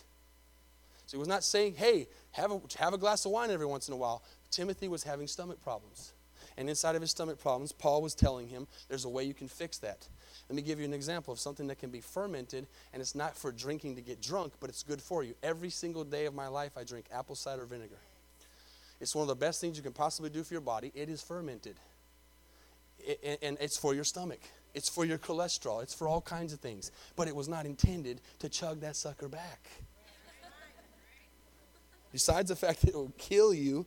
[1.07, 3.89] So he was not saying, hey, have a, have a glass of wine every once
[3.89, 4.23] in a while.
[4.51, 6.14] Timothy was having stomach problems.
[6.57, 9.49] And inside of his stomach problems, Paul was telling him there's a way you can
[9.49, 10.07] fix that.
[10.49, 13.37] Let me give you an example of something that can be fermented, and it's not
[13.37, 15.35] for drinking to get drunk, but it's good for you.
[15.43, 17.99] Every single day of my life, I drink apple cider vinegar.
[19.01, 20.93] It's one of the best things you can possibly do for your body.
[20.95, 21.77] It is fermented,
[22.99, 24.41] it, and it's for your stomach.
[24.75, 25.83] It's for your cholesterol.
[25.83, 26.91] It's for all kinds of things.
[27.17, 29.69] But it was not intended to chug that sucker back.
[32.13, 33.87] Besides the fact that it will kill you,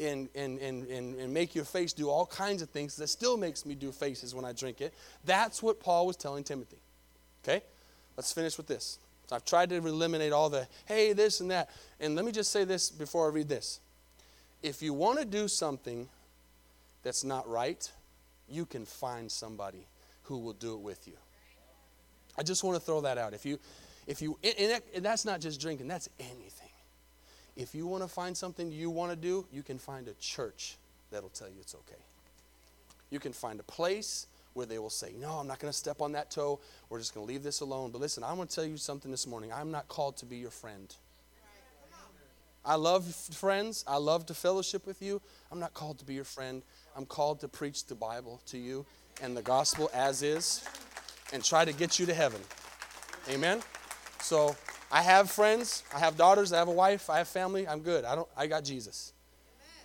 [0.00, 3.36] and, and, and, and, and make your face do all kinds of things that still
[3.36, 4.92] makes me do faces when I drink it.
[5.24, 6.78] That's what Paul was telling Timothy.
[7.44, 7.62] Okay?
[8.16, 8.98] Let's finish with this.
[9.26, 11.70] So I've tried to eliminate all the, hey, this and that.
[12.00, 13.80] And let me just say this before I read this.
[14.62, 16.08] If you want to do something
[17.02, 17.90] that's not right,
[18.48, 19.86] you can find somebody
[20.24, 21.14] who will do it with you.
[22.36, 23.32] I just want to throw that out.
[23.32, 23.58] If you,
[24.06, 26.63] if you, and, and that's not just drinking, that's anything.
[27.56, 30.76] If you want to find something you want to do, you can find a church
[31.10, 32.02] that'll tell you it's okay.
[33.10, 36.00] You can find a place where they will say, No, I'm not going to step
[36.00, 36.58] on that toe.
[36.88, 37.90] We're just going to leave this alone.
[37.90, 39.52] But listen, I want to tell you something this morning.
[39.52, 40.94] I'm not called to be your friend.
[42.64, 43.84] I love friends.
[43.86, 45.20] I love to fellowship with you.
[45.52, 46.62] I'm not called to be your friend.
[46.96, 48.86] I'm called to preach the Bible to you
[49.22, 50.64] and the gospel as is
[51.32, 52.40] and try to get you to heaven.
[53.28, 53.60] Amen.
[54.20, 54.56] So
[54.90, 57.66] I have friends, I have daughters, I have a wife, I have family.
[57.66, 58.04] I'm good.
[58.04, 59.12] I don't I got Jesus.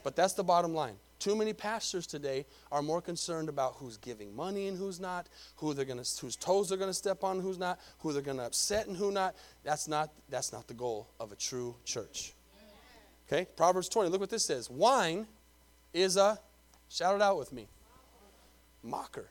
[0.04, 0.96] But that's the bottom line.
[1.20, 5.28] Too many pastors today are more concerned about who's giving money and who's not,
[5.58, 8.22] who they're gonna, whose toes they're going to step on and who's not, who they're
[8.22, 9.36] going to upset and who not.
[9.64, 12.34] That's not that's not the goal of a true church.
[13.28, 14.10] Okay, Proverbs 20.
[14.10, 14.70] Look what this says.
[14.70, 15.28] Wine
[15.94, 16.40] is a
[16.88, 17.68] shout it out with me.
[18.82, 19.28] Mocker.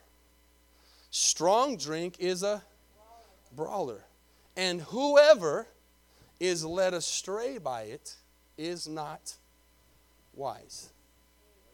[1.11, 2.63] Strong drink is a
[3.57, 4.05] brawler.
[4.59, 5.69] And whoever
[6.41, 8.17] is led astray by it
[8.59, 9.37] is not
[10.35, 10.91] wise.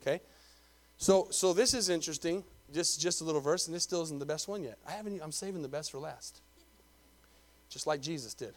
[0.02, 0.20] Okay?
[0.98, 2.44] So so this is interesting.
[2.72, 4.78] Just just a little verse, and this still isn't the best one yet.
[4.86, 6.42] I haven't I'm saving the best for last.
[7.70, 8.52] Just like Jesus did.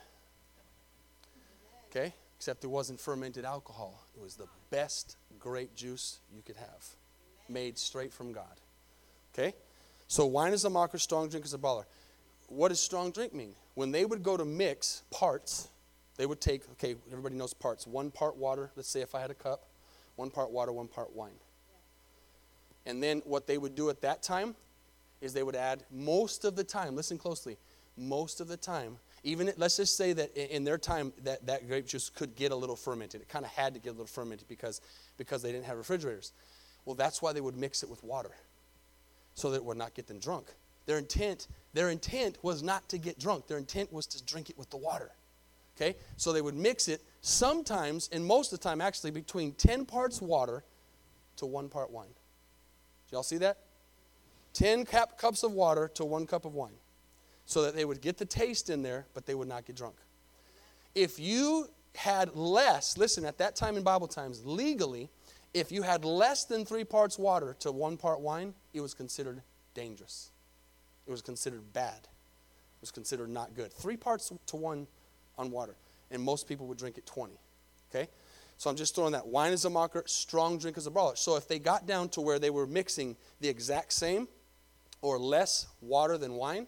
[1.89, 2.13] Okay?
[2.35, 4.03] Except it wasn't fermented alcohol.
[4.15, 6.85] It was the best grape juice you could have.
[7.47, 8.59] Made straight from God.
[9.33, 9.55] Okay?
[10.09, 11.85] So wine is a mocker, strong drink is a baller.
[12.49, 13.55] What does strong drink mean?
[13.77, 15.67] When they would go to mix parts,
[16.15, 17.85] they would take, okay, everybody knows parts.
[17.85, 19.67] One part water, let's say if I had a cup,
[20.15, 21.37] one part water, one part wine.
[22.87, 24.55] And then what they would do at that time
[25.21, 27.55] is they would add most of the time, listen closely,
[27.95, 31.85] most of the time, even let's just say that in their time that, that grape
[31.85, 33.21] juice could get a little fermented.
[33.21, 34.81] It kind of had to get a little fermented because,
[35.17, 36.33] because they didn't have refrigerators.
[36.85, 38.31] Well, that's why they would mix it with water
[39.35, 40.47] so that it would not get them drunk.
[40.87, 41.47] Their intent,
[41.77, 43.45] their intent was not to get drunk.
[43.45, 45.11] Their intent was to drink it with the water.
[45.75, 45.95] Okay?
[46.15, 50.19] So they would mix it sometimes, and most of the time actually, between 10 parts
[50.19, 50.63] water
[51.35, 52.07] to one part wine.
[52.07, 53.59] Did y'all see that?
[54.53, 56.73] 10 cap, cups of water to one cup of wine.
[57.45, 59.97] So that they would get the taste in there, but they would not get drunk.
[60.95, 65.11] If you had less, listen, at that time in Bible times, legally,
[65.53, 69.43] if you had less than three parts water to one part wine, it was considered
[69.75, 70.31] dangerous.
[71.07, 71.99] It was considered bad.
[71.99, 73.71] It was considered not good.
[73.71, 74.87] Three parts to one
[75.37, 75.75] on water.
[76.11, 77.33] And most people would drink it 20.
[77.89, 78.09] Okay?
[78.57, 79.27] So I'm just throwing that.
[79.27, 81.15] Wine is a mocker, strong drink is a brawler.
[81.15, 84.27] So if they got down to where they were mixing the exact same
[85.01, 86.63] or less water than wine,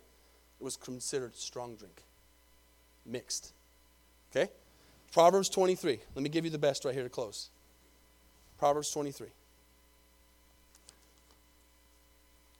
[0.59, 2.03] it was considered strong drink.
[3.05, 3.53] Mixed.
[4.31, 4.51] Okay?
[5.11, 5.99] Proverbs 23.
[6.15, 7.49] Let me give you the best right here to close.
[8.57, 9.29] Proverbs 23.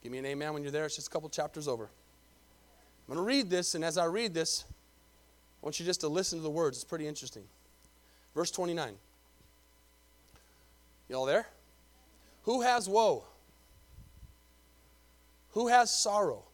[0.02, 0.86] Give me an amen when you're there.
[0.86, 1.84] It's just a couple chapters over.
[1.84, 4.64] I'm going to read this, and as I read this,
[5.62, 6.78] I want you just to listen to the words.
[6.78, 7.42] It's pretty interesting.
[8.34, 8.94] Verse 29.
[11.08, 11.46] Y'all there?
[12.44, 13.24] Who has woe?
[15.50, 16.44] Who has sorrow?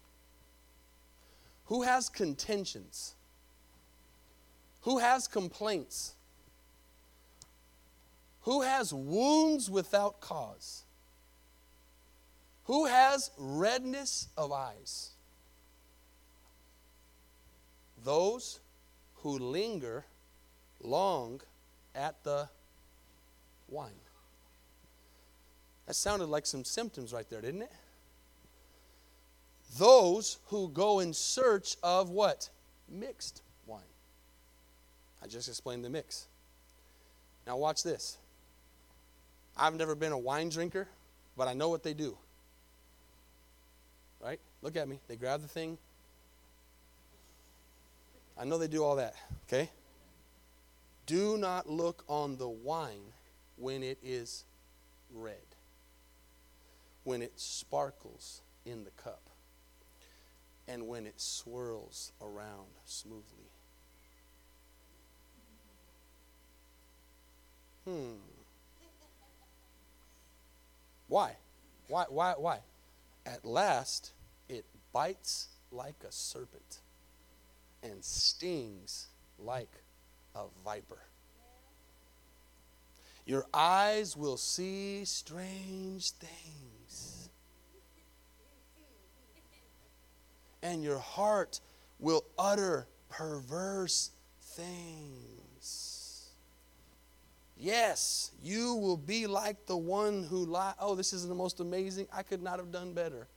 [1.67, 3.15] Who has contentions?
[4.83, 6.15] Who has complaints?
[8.43, 10.86] Who has wounds without cause?
[12.67, 15.11] Who has redness of eyes?
[18.03, 18.61] Those
[19.17, 20.05] who linger
[20.81, 21.41] long
[21.95, 22.49] at the
[23.69, 23.93] wine.
[25.87, 27.73] That sounded like some symptoms right there, didn't it?
[29.79, 32.49] Those who go in search of what?
[32.89, 33.81] Mixed wine.
[35.23, 36.27] I just explained the mix.
[37.47, 38.19] Now, watch this.
[39.57, 40.89] I've never been a wine drinker,
[41.37, 42.19] but I know what they do.
[44.63, 45.01] Look at me.
[45.09, 45.79] They grab the thing.
[48.39, 49.15] I know they do all that.
[49.49, 49.71] Okay?
[51.07, 53.13] Do not look on the wine
[53.57, 54.45] when it is
[55.15, 55.37] red
[57.07, 59.23] when it sparkles in the cup
[60.67, 63.53] and when it swirls around smoothly.
[67.85, 68.17] Hmm.
[71.07, 71.37] Why?
[71.87, 72.07] Why?
[72.09, 72.35] Why?
[72.37, 72.59] Why?
[73.25, 74.11] At last,
[74.97, 76.81] bites like a serpent
[77.83, 79.69] and stings like
[80.35, 81.03] a viper.
[83.27, 87.29] Your eyes will see strange things
[90.63, 91.61] and your heart
[91.99, 96.31] will utter perverse things.
[97.59, 100.77] Yes, you will be like the one who lied.
[100.81, 102.07] Oh, this is the most amazing.
[102.11, 103.29] I could not have done better.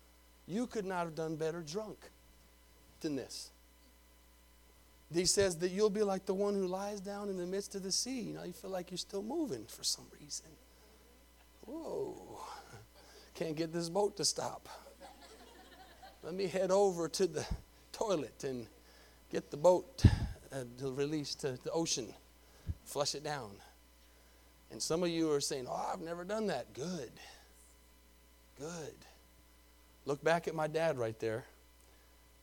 [0.49, 2.09] You could not have done better drunk
[2.99, 3.51] than this.
[5.13, 7.83] He says that you'll be like the one who lies down in the midst of
[7.83, 8.19] the sea.
[8.19, 10.47] You know, you feel like you're still moving for some reason.
[11.65, 12.41] Whoa,
[13.33, 14.67] can't get this boat to stop
[16.23, 17.45] let me head over to the
[17.91, 18.67] toilet and
[19.31, 20.03] get the boat
[20.51, 22.13] uh, released to the ocean,
[22.83, 23.51] flush it down.
[24.71, 26.73] And some of you are saying, Oh, I've never done that.
[26.73, 27.11] Good.
[28.59, 28.95] Good.
[30.09, 31.45] Look back at my dad right there.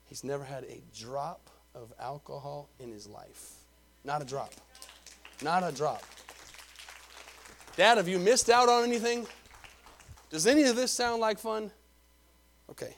[0.05, 3.55] He's never had a drop of alcohol in his life.
[4.05, 4.53] Not a drop.
[5.43, 6.05] Not a drop.
[7.77, 9.27] Dad, have you missed out on anything?
[10.31, 11.73] Does any of this sound like fun?
[12.71, 12.95] Okay.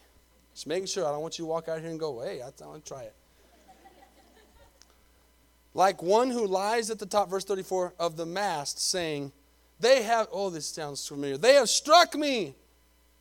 [0.53, 1.07] Just making sure.
[1.07, 3.05] I don't want you to walk out here and go, hey, I want to try
[3.05, 3.15] it.
[5.73, 9.33] like one who lies at the top, verse 34, of the mast, saying,
[9.81, 11.39] They have, oh, this sounds familiar.
[11.39, 12.55] They have struck me,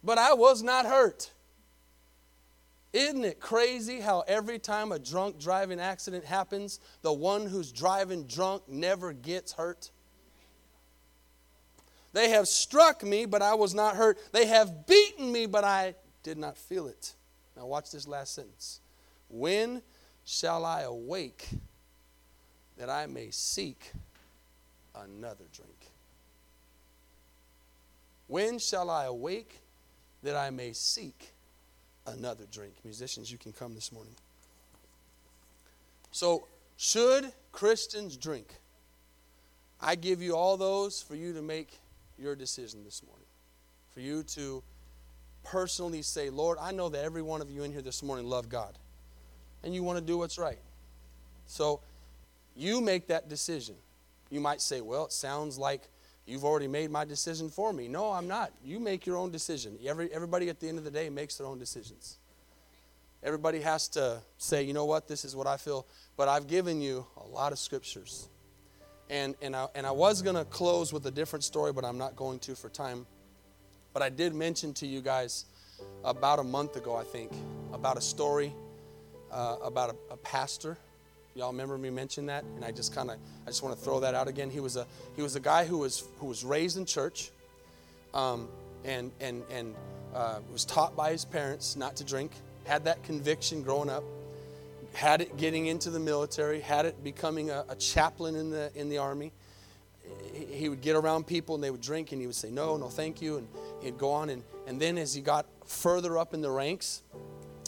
[0.04, 1.32] but I was not hurt.
[2.98, 8.24] Isn't it crazy how every time a drunk driving accident happens, the one who's driving
[8.26, 9.92] drunk never gets hurt?
[12.14, 14.18] They have struck me, but I was not hurt.
[14.32, 15.94] They have beaten me, but I
[16.24, 17.14] did not feel it.
[17.56, 18.80] Now, watch this last sentence.
[19.30, 19.84] When
[20.26, 21.50] shall I awake
[22.80, 23.92] that I may seek
[24.96, 25.92] another drink?
[28.26, 29.60] When shall I awake
[30.24, 31.36] that I may seek
[32.08, 32.74] another drink?
[32.84, 34.14] Musicians, you can come this morning.
[36.12, 36.48] So,
[36.78, 38.48] should Christians drink?
[39.80, 41.80] I give you all those for you to make
[42.18, 43.26] your decision this morning.
[43.94, 44.64] For you to
[45.44, 48.50] personally say, Lord, I know that every one of you in here this morning love
[48.50, 48.78] God
[49.64, 50.60] and you want to do what's right.
[51.46, 51.82] So
[52.56, 53.76] you make that decision.
[54.30, 55.88] You might say, well, it sounds like
[56.28, 57.88] you've already made my decision for me.
[57.88, 58.52] No, I'm not.
[58.64, 59.78] You make your own decision.
[59.86, 62.18] Every, everybody at the end of the day makes their own decisions.
[63.24, 65.88] Everybody has to say, you know what, this is what I feel.
[66.16, 68.30] But I've given you a lot of scriptures.
[69.10, 71.98] And, and, I, and I was going to close with a different story, but I'm
[71.98, 73.08] not going to for time.
[73.94, 75.46] But I did mention to you guys
[76.04, 77.32] about a month ago, I think,
[77.74, 78.54] about a story
[79.32, 80.78] uh, about a, a pastor.
[81.38, 82.44] Y'all remember me mention that?
[82.56, 84.50] And I just kind of, I just want to throw that out again.
[84.50, 87.30] He was a, he was a guy who was, who was raised in church,
[88.16, 88.48] um,
[88.84, 89.76] and and and
[90.16, 92.32] uh, was taught by his parents not to drink.
[92.66, 94.04] Had that conviction growing up.
[94.94, 96.60] Had it getting into the military.
[96.60, 99.32] Had it becoming a, a chaplain in the in the army
[100.34, 102.88] he would get around people and they would drink and he would say, No, no,
[102.88, 103.38] thank you.
[103.38, 103.48] And
[103.82, 104.30] he'd go on.
[104.30, 107.04] And, and then as he got further up in the ranks,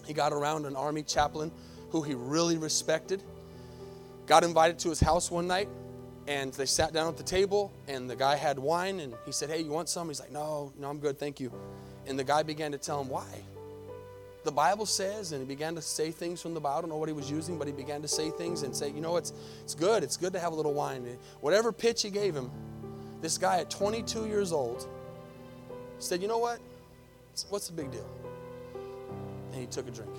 [0.06, 1.52] he got around an army chaplain
[1.90, 3.22] who he really respected.
[4.30, 5.68] Got invited to his house one night
[6.28, 9.50] and they sat down at the table and the guy had wine and he said,
[9.50, 10.08] Hey, you want some?
[10.08, 11.52] He's like, No, no, I'm good, thank you.
[12.06, 13.26] And the guy began to tell him why.
[14.44, 16.78] The Bible says, and he began to say things from the Bible.
[16.78, 18.90] I don't know what he was using, but he began to say things and say,
[18.90, 20.04] you know, it's, it's good.
[20.04, 21.06] It's good to have a little wine.
[21.42, 22.52] Whatever pitch he gave him,
[23.22, 24.88] this guy at 22 years old
[25.98, 26.60] said, you know what?
[27.50, 28.08] What's the big deal?
[29.52, 30.14] And he took a drink.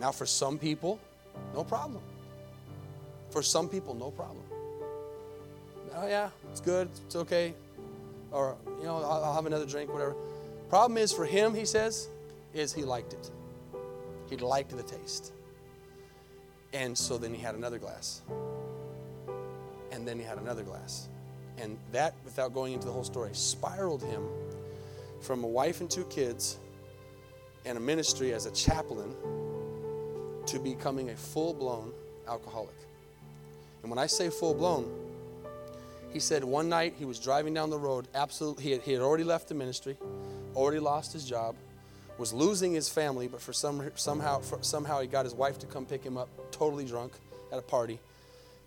[0.00, 1.00] Now, for some people,
[1.54, 2.02] no problem.
[3.32, 4.44] For some people, no problem.
[5.96, 6.88] Oh, yeah, it's good.
[7.06, 7.54] It's okay.
[8.30, 10.14] Or, you know, I'll, I'll have another drink, whatever.
[10.68, 12.08] Problem is, for him, he says,
[12.54, 13.30] is he liked it.
[14.28, 15.32] He liked the taste.
[16.72, 18.22] And so then he had another glass.
[19.90, 21.08] And then he had another glass.
[21.58, 24.26] And that, without going into the whole story, spiraled him
[25.20, 26.58] from a wife and two kids
[27.64, 29.14] and a ministry as a chaplain
[30.46, 31.92] to becoming a full blown
[32.26, 32.74] alcoholic.
[33.82, 34.90] And when I say full blown,
[36.12, 39.02] he said one night he was driving down the road, absolutely, he had, he had
[39.02, 39.96] already left the ministry,
[40.54, 41.56] already lost his job,
[42.18, 45.66] was losing his family, but for some somehow for, somehow he got his wife to
[45.66, 47.12] come pick him up, totally drunk
[47.50, 47.98] at a party.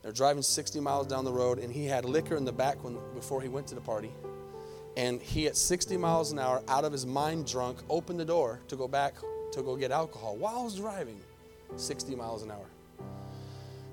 [0.01, 2.97] They're driving 60 miles down the road, and he had liquor in the back when
[3.13, 4.11] before he went to the party.
[4.97, 8.59] And he, at 60 miles an hour, out of his mind drunk, opened the door
[8.67, 9.15] to go back
[9.51, 11.19] to go get alcohol while he's driving
[11.75, 12.65] 60 miles an hour.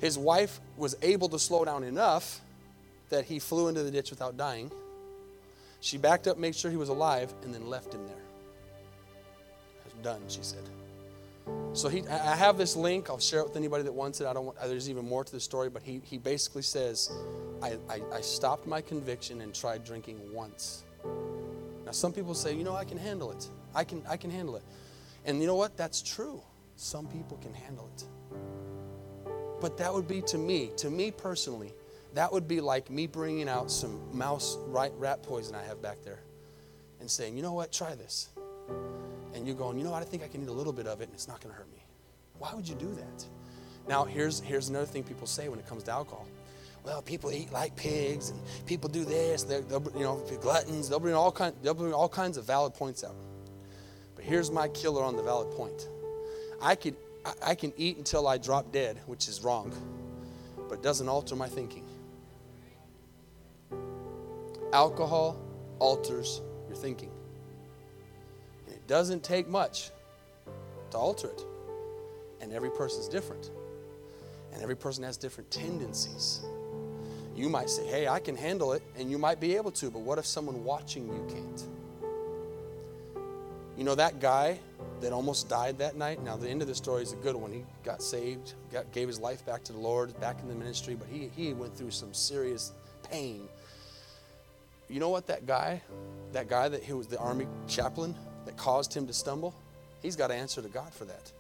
[0.03, 2.42] His wife was able to slow down enough
[3.09, 4.70] that he flew into the ditch without dying.
[5.80, 8.22] She backed up, made sure he was alive, and then left him there
[10.03, 10.68] done, she said.
[11.72, 13.09] So he, I have this link.
[13.09, 14.26] I'll share it with anybody that wants it.
[14.26, 17.11] I don't want, there's even more to the story, but he, he basically says,
[17.62, 20.84] I, I, I stopped my conviction and tried drinking once.
[21.84, 23.46] Now, some people say, you know, I can handle it.
[23.74, 24.62] I can, I can handle it.
[25.24, 25.76] And you know what?
[25.76, 26.40] That's true.
[26.76, 28.05] Some people can handle it.
[29.62, 31.72] But that would be to me, to me personally,
[32.14, 36.18] that would be like me bringing out some mouse rat poison I have back there
[37.00, 37.72] and saying, you know what?
[37.72, 38.28] Try this
[39.34, 41.00] and you're going, you know what, I think I can eat a little bit of
[41.00, 41.82] it and it's not going to hurt me.
[42.38, 43.24] Why would you do that?
[43.88, 46.26] Now, here's, here's another thing people say when it comes to alcohol.
[46.84, 49.44] Well, people eat like pigs and people do this.
[49.44, 50.88] They're, they'll, you know, gluttons.
[50.88, 53.14] They'll bring, all kind, they'll bring all kinds of valid points out.
[54.16, 55.88] But here's my killer on the valid point.
[56.60, 56.96] I, could,
[57.42, 59.72] I, can eat until I drop dead, which is wrong,
[60.68, 61.84] but it doesn't alter my thinking.
[64.72, 65.38] Alcohol
[65.78, 67.10] alters your thinking.
[68.66, 69.90] And It doesn't take much
[70.90, 71.44] to alter it.
[72.40, 73.50] And every person's different.
[74.52, 76.40] And every person has different tendencies.
[77.36, 80.00] You might say, hey, I can handle it, and you might be able to, but
[80.00, 81.62] what if someone watching you can't?
[83.76, 84.58] You know, that guy
[85.03, 87.53] that almost died that night, now the end of the story is a good one.
[87.53, 90.94] He got saved, got, gave his life back to the Lord, back in the ministry,
[90.94, 92.72] but he, he went through some serious
[93.11, 93.48] pain.
[94.88, 95.82] You know what, that guy,
[96.32, 99.55] that guy that he was the army chaplain, that caused him to stumble,
[100.03, 101.32] he's got to answer to God for that.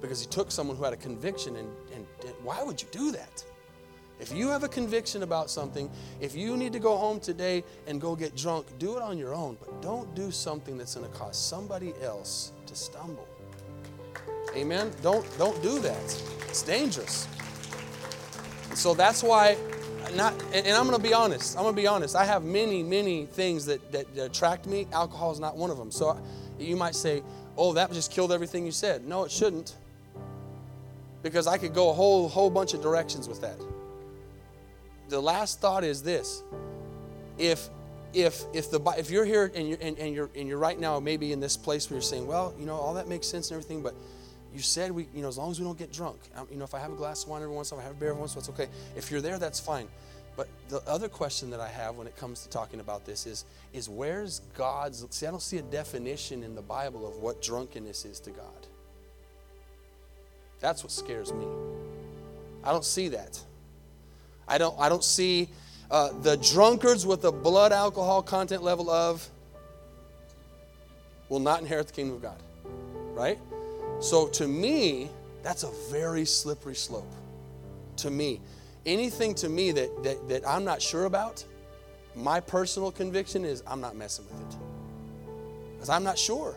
[0.00, 3.10] Because he took someone who had a conviction, and, and, and why would you do
[3.12, 3.44] that?
[4.20, 5.90] If you have a conviction about something,
[6.20, 9.34] if you need to go home today and go get drunk, do it on your
[9.34, 13.28] own, but don't do something that's going to cause somebody else to stumble.
[14.56, 14.90] Amen.
[15.02, 16.22] Don't don't do that.
[16.48, 17.28] It's dangerous.
[18.74, 19.56] so that's why
[20.14, 21.56] not, and, and I'm going to be honest.
[21.56, 22.16] I'm going to be honest.
[22.16, 24.86] I have many, many things that, that, that attract me.
[24.92, 25.90] Alcohol is not one of them.
[25.90, 26.18] So
[26.58, 27.22] you might say,
[27.56, 29.06] oh, that just killed everything you said.
[29.06, 29.76] No, it shouldn't.
[31.22, 33.58] Because I could go a whole, whole bunch of directions with that.
[35.08, 36.42] The last thought is this.
[37.38, 37.68] If
[38.12, 40.98] if if the if you're here and you're and, and, you're and you're right now
[40.98, 43.56] maybe in this place where you're saying, well, you know, all that makes sense and
[43.56, 43.94] everything, but
[44.54, 46.18] you said we, you know, as long as we don't get drunk.
[46.36, 47.84] Um, you know, if I have a glass of wine every once in a while,
[47.84, 48.70] I have a beer every once in a while, it's okay.
[48.96, 49.88] If you're there, that's fine.
[50.36, 53.44] But the other question that I have when it comes to talking about this is,
[53.72, 58.04] is where's God's, see, I don't see a definition in the Bible of what drunkenness
[58.04, 58.66] is to God.
[60.60, 61.44] That's what scares me.
[62.62, 63.40] I don't see that.
[64.48, 65.48] I don't, I don't see
[65.90, 69.28] uh, the drunkards with the blood alcohol content level of
[71.28, 72.42] will not inherit the kingdom of God.
[73.14, 73.38] Right?
[74.00, 75.10] So to me,
[75.42, 77.10] that's a very slippery slope.
[77.96, 78.40] To me,
[78.86, 81.44] anything to me that, that, that I'm not sure about,
[82.14, 84.56] my personal conviction is I'm not messing with it.
[85.74, 86.56] Because I'm not sure.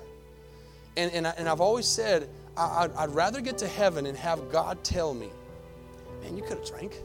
[0.97, 4.17] And, and, I, and I've always said, I, would I'd rather get to heaven and
[4.17, 5.29] have God tell me,
[6.21, 6.97] man, you could have drank.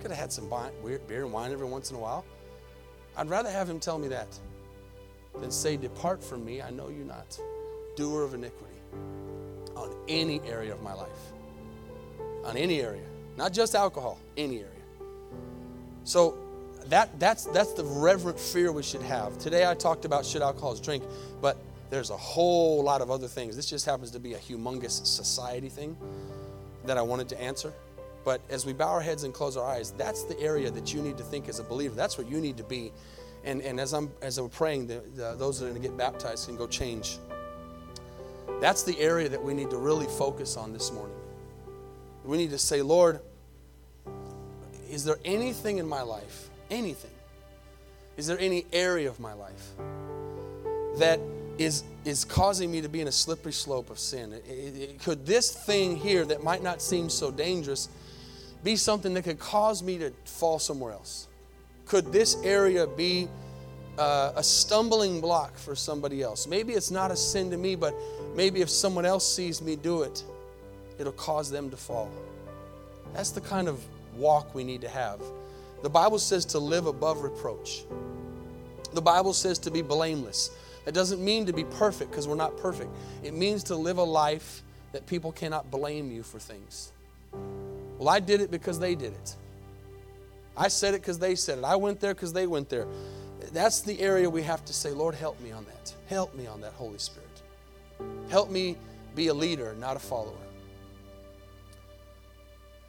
[0.00, 2.24] Could have had some beer and wine every once in a while.
[3.16, 4.28] I'd rather have him tell me that
[5.38, 7.38] than say, Depart from me, I know you not,
[7.96, 8.74] doer of iniquity,
[9.76, 11.08] on any area of my life.
[12.44, 13.04] On any area.
[13.36, 14.70] Not just alcohol, any area.
[16.04, 16.38] So
[16.86, 19.38] that, that's, that's the reverent fear we should have.
[19.38, 21.04] Today I talked about should alcoholics drink,
[21.40, 21.58] but
[21.90, 23.56] there's a whole lot of other things.
[23.56, 25.96] This just happens to be a humongous society thing
[26.86, 27.72] that I wanted to answer.
[28.24, 31.00] But as we bow our heads and close our eyes, that's the area that you
[31.00, 31.94] need to think as a believer.
[31.94, 32.92] That's what you need to be.
[33.44, 35.96] And, and as I'm as I'm praying, the, the, those that are going to get
[35.96, 37.18] baptized can go change.
[38.60, 41.16] That's the area that we need to really focus on this morning.
[42.24, 43.20] We need to say, Lord,
[44.90, 47.10] is there anything in my life, anything?
[48.16, 49.70] Is there any area of my life
[50.98, 51.20] that
[51.58, 54.32] is, is causing me to be in a slippery slope of sin?
[54.32, 57.88] It, it, it, could this thing here that might not seem so dangerous
[58.62, 61.28] be something that could cause me to fall somewhere else?
[61.86, 63.28] Could this area be
[63.98, 66.46] uh, a stumbling block for somebody else?
[66.46, 67.94] Maybe it's not a sin to me, but
[68.34, 70.22] maybe if someone else sees me do it,
[70.98, 72.10] it'll cause them to fall.
[73.14, 73.82] That's the kind of
[74.16, 75.20] walk we need to have.
[75.82, 77.84] The Bible says to live above reproach.
[78.92, 80.50] The Bible says to be blameless.
[80.84, 82.90] That doesn't mean to be perfect because we're not perfect.
[83.22, 86.92] It means to live a life that people cannot blame you for things.
[88.00, 89.36] Well, I did it because they did it.
[90.56, 91.64] I said it because they said it.
[91.64, 92.86] I went there because they went there.
[93.52, 95.94] That's the area we have to say, Lord, help me on that.
[96.06, 97.28] Help me on that, Holy Spirit.
[98.30, 98.78] Help me
[99.14, 100.32] be a leader, not a follower.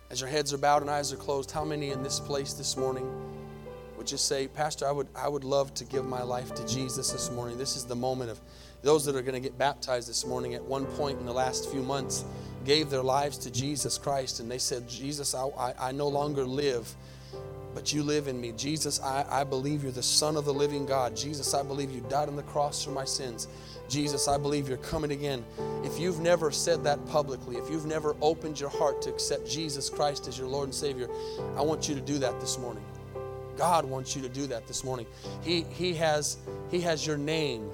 [0.09, 2.77] As your heads are bowed and eyes are closed, how many in this place this
[2.77, 3.05] morning
[3.97, 7.11] would just say, Pastor, I would, I would love to give my life to Jesus
[7.11, 7.57] this morning?
[7.57, 8.39] This is the moment of
[8.81, 11.69] those that are going to get baptized this morning at one point in the last
[11.69, 12.23] few months
[12.65, 16.45] gave their lives to Jesus Christ and they said, Jesus, I, I, I no longer
[16.45, 16.93] live,
[17.73, 18.51] but you live in me.
[18.53, 21.15] Jesus, I, I believe you're the Son of the living God.
[21.15, 23.47] Jesus, I believe you died on the cross for my sins.
[23.89, 25.43] Jesus, I believe you're coming again.
[25.83, 29.89] If you've never said that publicly, if you've never opened your heart to accept Jesus
[29.89, 31.09] Christ as your Lord and Savior,
[31.57, 32.83] I want you to do that this morning.
[33.57, 35.05] God wants you to do that this morning.
[35.41, 36.37] He, he, has,
[36.69, 37.69] he has your name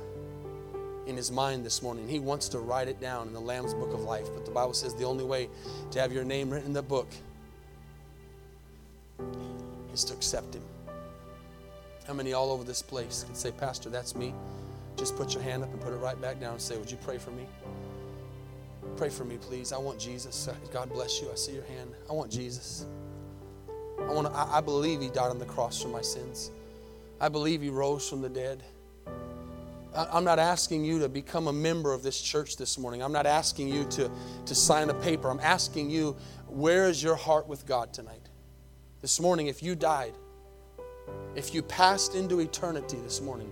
[1.08, 2.08] in his mind this morning.
[2.08, 4.28] He wants to write it down in the Lamb's book of life.
[4.34, 5.50] But the Bible says the only way
[5.92, 7.08] to have your name written in the book
[9.94, 10.64] is to accept him.
[12.06, 14.34] How many all over this place can say, Pastor, that's me?
[14.96, 16.98] Just put your hand up and put it right back down and say, Would you
[16.98, 17.46] pray for me?
[18.96, 19.72] Pray for me, please.
[19.72, 20.50] I want Jesus.
[20.72, 21.30] God bless you.
[21.32, 21.92] I see your hand.
[22.10, 22.86] I want Jesus.
[24.00, 26.52] I, want to, I, I believe He died on the cross for my sins.
[27.20, 28.64] I believe He rose from the dead.
[29.96, 33.02] I'm not asking you to become a member of this church this morning.
[33.02, 34.12] I'm not asking you to,
[34.46, 35.30] to sign a paper.
[35.30, 36.16] I'm asking you,
[36.48, 38.30] where is your heart with God tonight?
[39.02, 40.14] This morning, if you died,
[41.36, 43.52] if you passed into eternity this morning,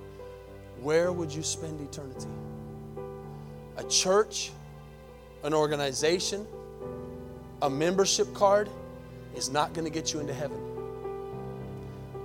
[0.82, 2.28] where would you spend eternity?
[3.78, 4.52] A church,
[5.44, 6.46] an organization,
[7.62, 8.70] a membership card
[9.36, 10.60] is not going to get you into heaven.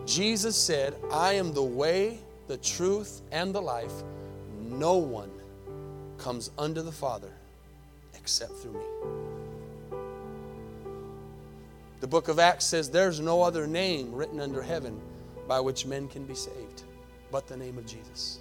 [0.07, 2.19] Jesus said, I am the way,
[2.51, 3.93] the truth, and the life.
[4.61, 5.31] No one
[6.19, 7.31] comes under the Father
[8.15, 9.99] except through me.
[12.01, 15.01] The book of Acts says there's no other name written under heaven
[15.47, 16.83] by which men can be saved
[17.31, 18.41] but the name of Jesus.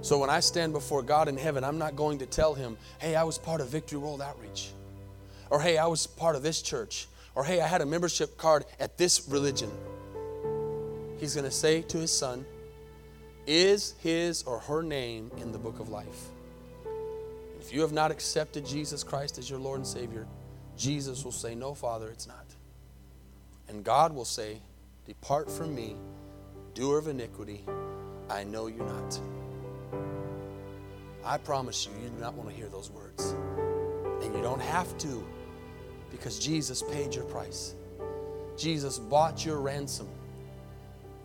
[0.00, 3.14] So when I stand before God in heaven, I'm not going to tell him, hey,
[3.14, 4.70] I was part of Victory World Outreach,
[5.50, 7.06] or hey, I was part of this church,
[7.36, 9.70] or hey, I had a membership card at this religion.
[11.24, 12.44] He's going to say to his son,
[13.46, 16.26] Is his or her name in the book of life?
[17.58, 20.26] If you have not accepted Jesus Christ as your Lord and Savior,
[20.76, 22.44] Jesus will say, No, Father, it's not.
[23.70, 24.60] And God will say,
[25.06, 25.96] Depart from me,
[26.74, 27.64] doer of iniquity,
[28.28, 29.18] I know you not.
[31.24, 33.34] I promise you, you do not want to hear those words.
[34.22, 35.26] And you don't have to
[36.10, 37.76] because Jesus paid your price.
[38.58, 40.06] Jesus bought your ransom.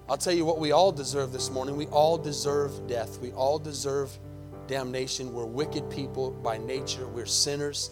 [0.09, 1.77] I'll tell you what we all deserve this morning.
[1.77, 3.19] We all deserve death.
[3.19, 4.09] We all deserve
[4.65, 5.31] damnation.
[5.31, 7.07] We're wicked people by nature.
[7.07, 7.91] We're sinners.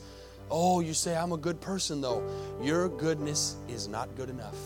[0.50, 2.28] Oh, you say, I'm a good person, though.
[2.60, 4.58] Your goodness is not good enough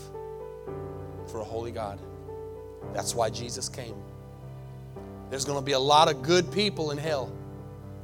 [1.30, 1.98] for a holy God.
[2.94, 3.96] That's why Jesus came.
[5.28, 7.30] There's going to be a lot of good people in hell.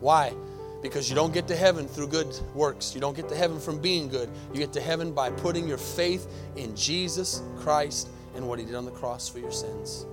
[0.00, 0.34] Why?
[0.82, 2.94] Because you don't get to heaven through good works.
[2.94, 4.28] You don't get to heaven from being good.
[4.52, 8.74] You get to heaven by putting your faith in Jesus Christ and what He did
[8.74, 10.06] on the cross for your sins.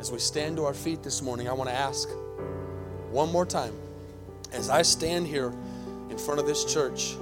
[0.00, 2.08] As we stand to our feet this morning, I want to ask
[3.10, 3.72] one more time
[4.52, 5.52] as I stand here
[6.10, 7.16] in front of this church,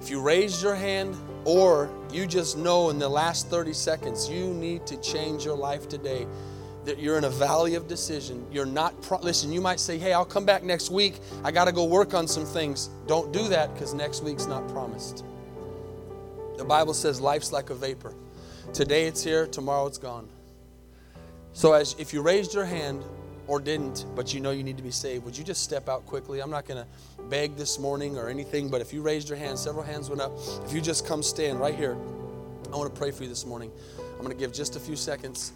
[0.00, 4.46] if you raised your hand or you just know in the last 30 seconds you
[4.54, 6.26] need to change your life today,
[6.84, 8.46] that you're in a valley of decision.
[8.50, 11.18] You're not, pro- listen, you might say, hey, I'll come back next week.
[11.44, 12.88] I got to go work on some things.
[13.06, 15.24] Don't do that because next week's not promised.
[16.56, 18.14] The Bible says life's like a vapor.
[18.72, 20.28] Today it's here, tomorrow it's gone.
[21.52, 23.02] So as if you raised your hand
[23.46, 26.06] or didn't, but you know you need to be saved, would you just step out
[26.06, 26.40] quickly?
[26.40, 29.58] I'm not going to beg this morning or anything, but if you raised your hand,
[29.58, 30.32] several hands went up.
[30.64, 31.96] If you just come stand right here,
[32.72, 33.72] I want to pray for you this morning.
[33.98, 35.52] I'm going to give just a few seconds.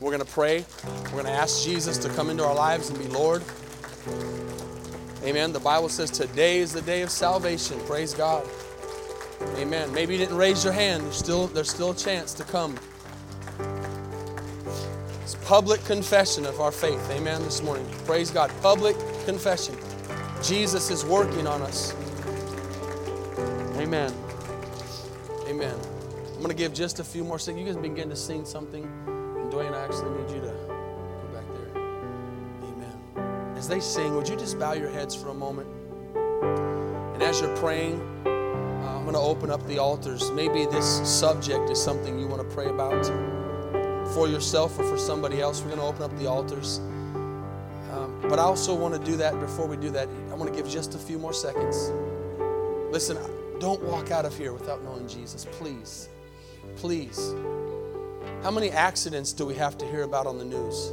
[0.00, 0.64] We're going to pray.
[1.04, 3.42] We're going to ask Jesus to come into our lives and be Lord.
[5.22, 5.52] Amen.
[5.52, 7.78] The Bible says today is the day of salvation.
[7.86, 8.46] Praise God.
[9.56, 9.92] Amen.
[9.92, 11.04] Maybe you didn't raise your hand.
[11.04, 12.78] There's still, there's still a chance to come.
[15.22, 17.10] It's public confession of our faith.
[17.10, 17.42] Amen.
[17.42, 17.86] This morning.
[18.04, 18.50] Praise God.
[18.62, 19.76] Public confession.
[20.42, 21.94] Jesus is working on us.
[23.76, 24.12] Amen.
[25.48, 25.74] Amen.
[26.28, 27.66] I'm going to give just a few more seconds.
[27.66, 28.84] You guys begin to sing something.
[28.84, 31.82] And Dwayne, I actually need you to go back there.
[32.62, 33.56] Amen.
[33.56, 35.68] As they sing, would you just bow your heads for a moment?
[36.14, 38.00] And as you're praying,
[39.06, 40.32] going to open up the altars.
[40.32, 43.06] Maybe this subject is something you want to pray about
[44.12, 45.60] for yourself or for somebody else.
[45.60, 46.78] We're going to open up the altars.
[47.92, 50.08] Um, but I also want to do that before we do that.
[50.30, 51.92] I want to give just a few more seconds.
[52.90, 53.16] Listen,
[53.60, 56.08] don't walk out of here without knowing Jesus, please.
[56.74, 57.32] Please.
[58.42, 60.92] How many accidents do we have to hear about on the news?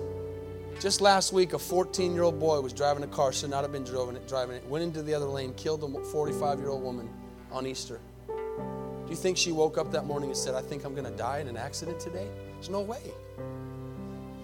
[0.80, 3.72] Just last week, a 14 year old boy was driving a car, should not have
[3.72, 6.84] been driving it, driving it, went into the other lane, killed a 45 year old
[6.84, 7.09] woman
[7.54, 7.99] on Easter.
[8.28, 11.18] Do you think she woke up that morning and said, I think I'm going to
[11.18, 12.28] die in an accident today?
[12.54, 13.01] There's no way.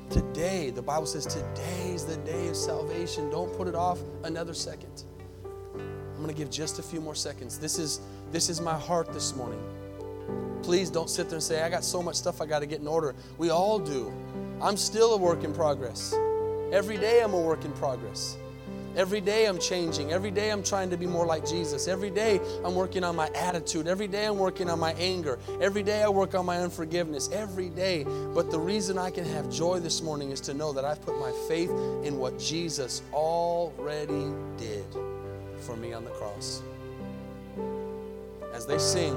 [0.10, 3.30] Today, the Bible says, today is the day of salvation.
[3.30, 5.04] Don't put it off another second.
[5.76, 7.60] I'm going to give just a few more seconds.
[7.60, 8.02] This is,
[8.32, 9.62] this is my heart this morning.
[10.64, 12.82] Please don't sit there and say, I got so much stuff I got to get
[12.82, 13.16] in order.
[13.38, 14.12] We all do.
[14.62, 16.14] I'm still a work in progress.
[16.74, 18.36] Every day I'm a work in progress.
[19.00, 20.12] Every day I'm changing.
[20.12, 21.88] Every day I'm trying to be more like Jesus.
[21.88, 23.88] Every day I'm working on my attitude.
[23.88, 25.40] Every day I'm working on my anger.
[25.62, 27.30] Every day I work on my unforgiveness.
[27.32, 28.04] Every day.
[28.04, 31.18] But the reason I can have joy this morning is to know that I've put
[31.18, 31.70] my faith
[32.04, 34.86] in what Jesus already did
[35.62, 36.62] for me on the cross.
[38.54, 39.16] As they sing,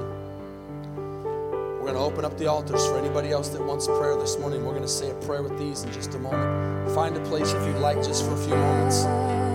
[0.95, 4.65] we're going to open up the altars for anybody else that wants prayer this morning.
[4.65, 6.95] We're going to say a prayer with these in just a moment.
[6.95, 9.52] Find a place if you'd like, just for a few moments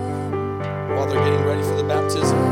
[0.98, 2.47] while they're getting ready for the baptism.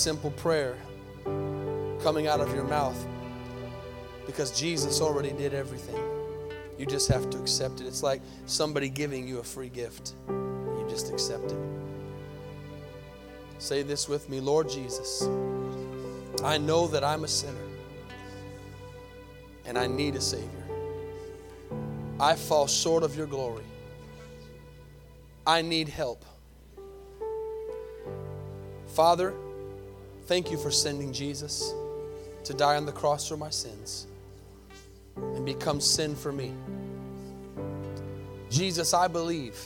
[0.00, 0.78] Simple prayer
[2.02, 2.96] coming out of your mouth
[4.24, 6.02] because Jesus already did everything.
[6.78, 7.86] You just have to accept it.
[7.86, 10.14] It's like somebody giving you a free gift.
[10.30, 11.58] You just accept it.
[13.58, 15.28] Say this with me Lord Jesus,
[16.42, 17.68] I know that I'm a sinner
[19.66, 20.48] and I need a Savior.
[22.18, 23.64] I fall short of your glory.
[25.46, 26.24] I need help.
[28.86, 29.34] Father,
[30.30, 31.74] thank you for sending Jesus.
[32.44, 34.06] to die on the cross for my sins
[35.16, 36.54] and become sin for me.
[38.48, 39.58] Jesus, I believe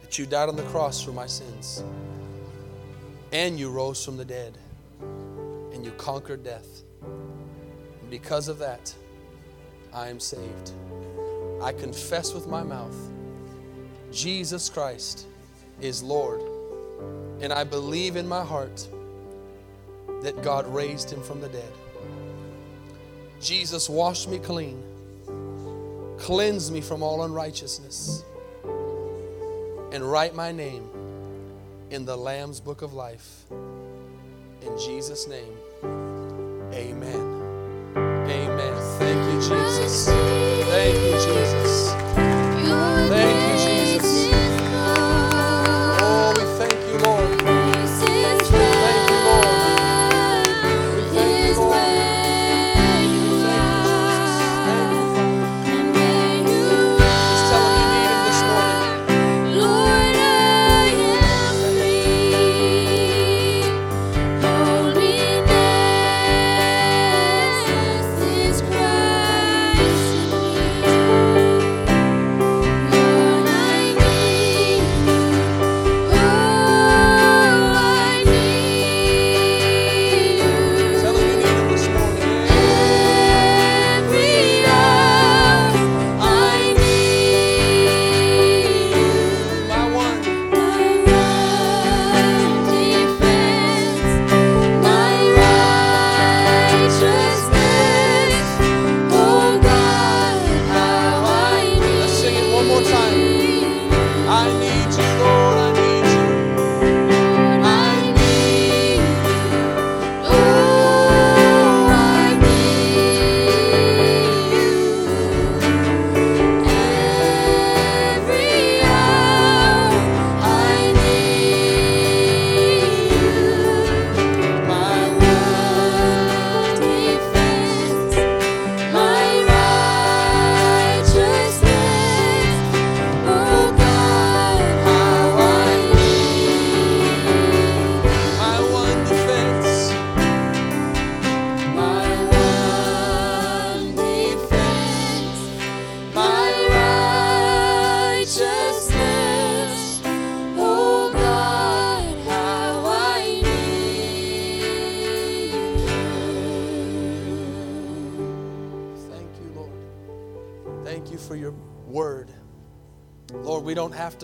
[0.00, 1.84] that you died on the cross for my sins
[3.32, 4.56] and you rose from the dead
[5.00, 6.82] and you conquered death.
[7.02, 8.94] And because of that,
[9.92, 10.72] I am saved.
[11.60, 12.96] I confess with my mouth
[14.10, 15.26] Jesus Christ
[15.82, 16.40] is Lord,
[17.42, 18.88] and I believe in my heart
[20.26, 21.72] that God raised him from the dead.
[23.40, 24.82] Jesus washed me clean,
[26.18, 28.24] cleanse me from all unrighteousness,
[29.92, 30.90] and write my name
[31.90, 33.44] in the Lamb's book of life.
[33.52, 35.56] In Jesus' name,
[36.74, 37.36] amen.
[37.94, 38.98] Amen.
[38.98, 40.08] Thank you, Jesus.
[40.08, 41.85] Thank you, Jesus.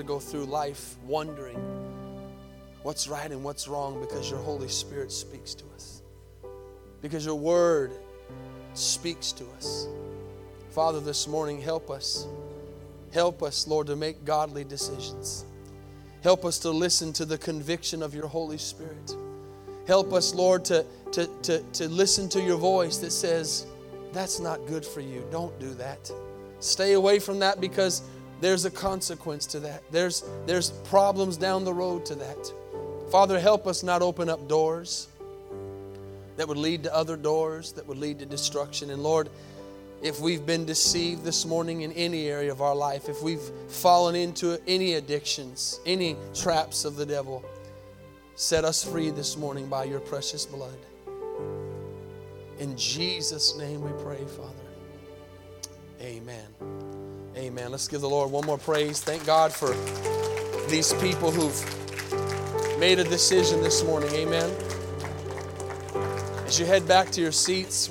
[0.03, 1.57] To go through life wondering
[2.83, 6.03] what's right and what's wrong because your Holy Spirit speaks to us.
[7.01, 7.93] Because your word
[8.75, 9.87] speaks to us.
[10.71, 12.27] Father, this morning, help us.
[13.13, 15.45] Help us, Lord, to make godly decisions.
[16.23, 19.17] Help us to listen to the conviction of your Holy Spirit.
[19.87, 23.67] Help us, Lord, to, to, to, to listen to your voice that says,
[24.13, 25.25] That's not good for you.
[25.31, 26.11] Don't do that.
[26.59, 28.03] Stay away from that because
[28.43, 29.85] there's a consequence to that.
[29.93, 32.53] There's, there's problems down the road to that.
[33.11, 35.07] Father, help us not open up doors
[36.37, 38.91] that would lead to other doors, that would lead to destruction.
[38.91, 39.31] And Lord,
[40.03, 44.17] if we've been deceived this morning in any area of our life, if we've fallen
[44.17, 47.45] into any addictions, any traps of the devil,
[48.35, 50.79] set us free this morning by your precious blood.
[52.59, 54.57] In Jesus' name we pray, Father.
[56.01, 56.72] Amen.
[57.43, 57.73] Amen.
[57.73, 59.01] Let's give the Lord one more praise.
[59.01, 59.75] Thank God for
[60.71, 64.11] these people who've made a decision this morning.
[64.15, 64.49] Amen.
[66.47, 67.89] As you head back to your seats,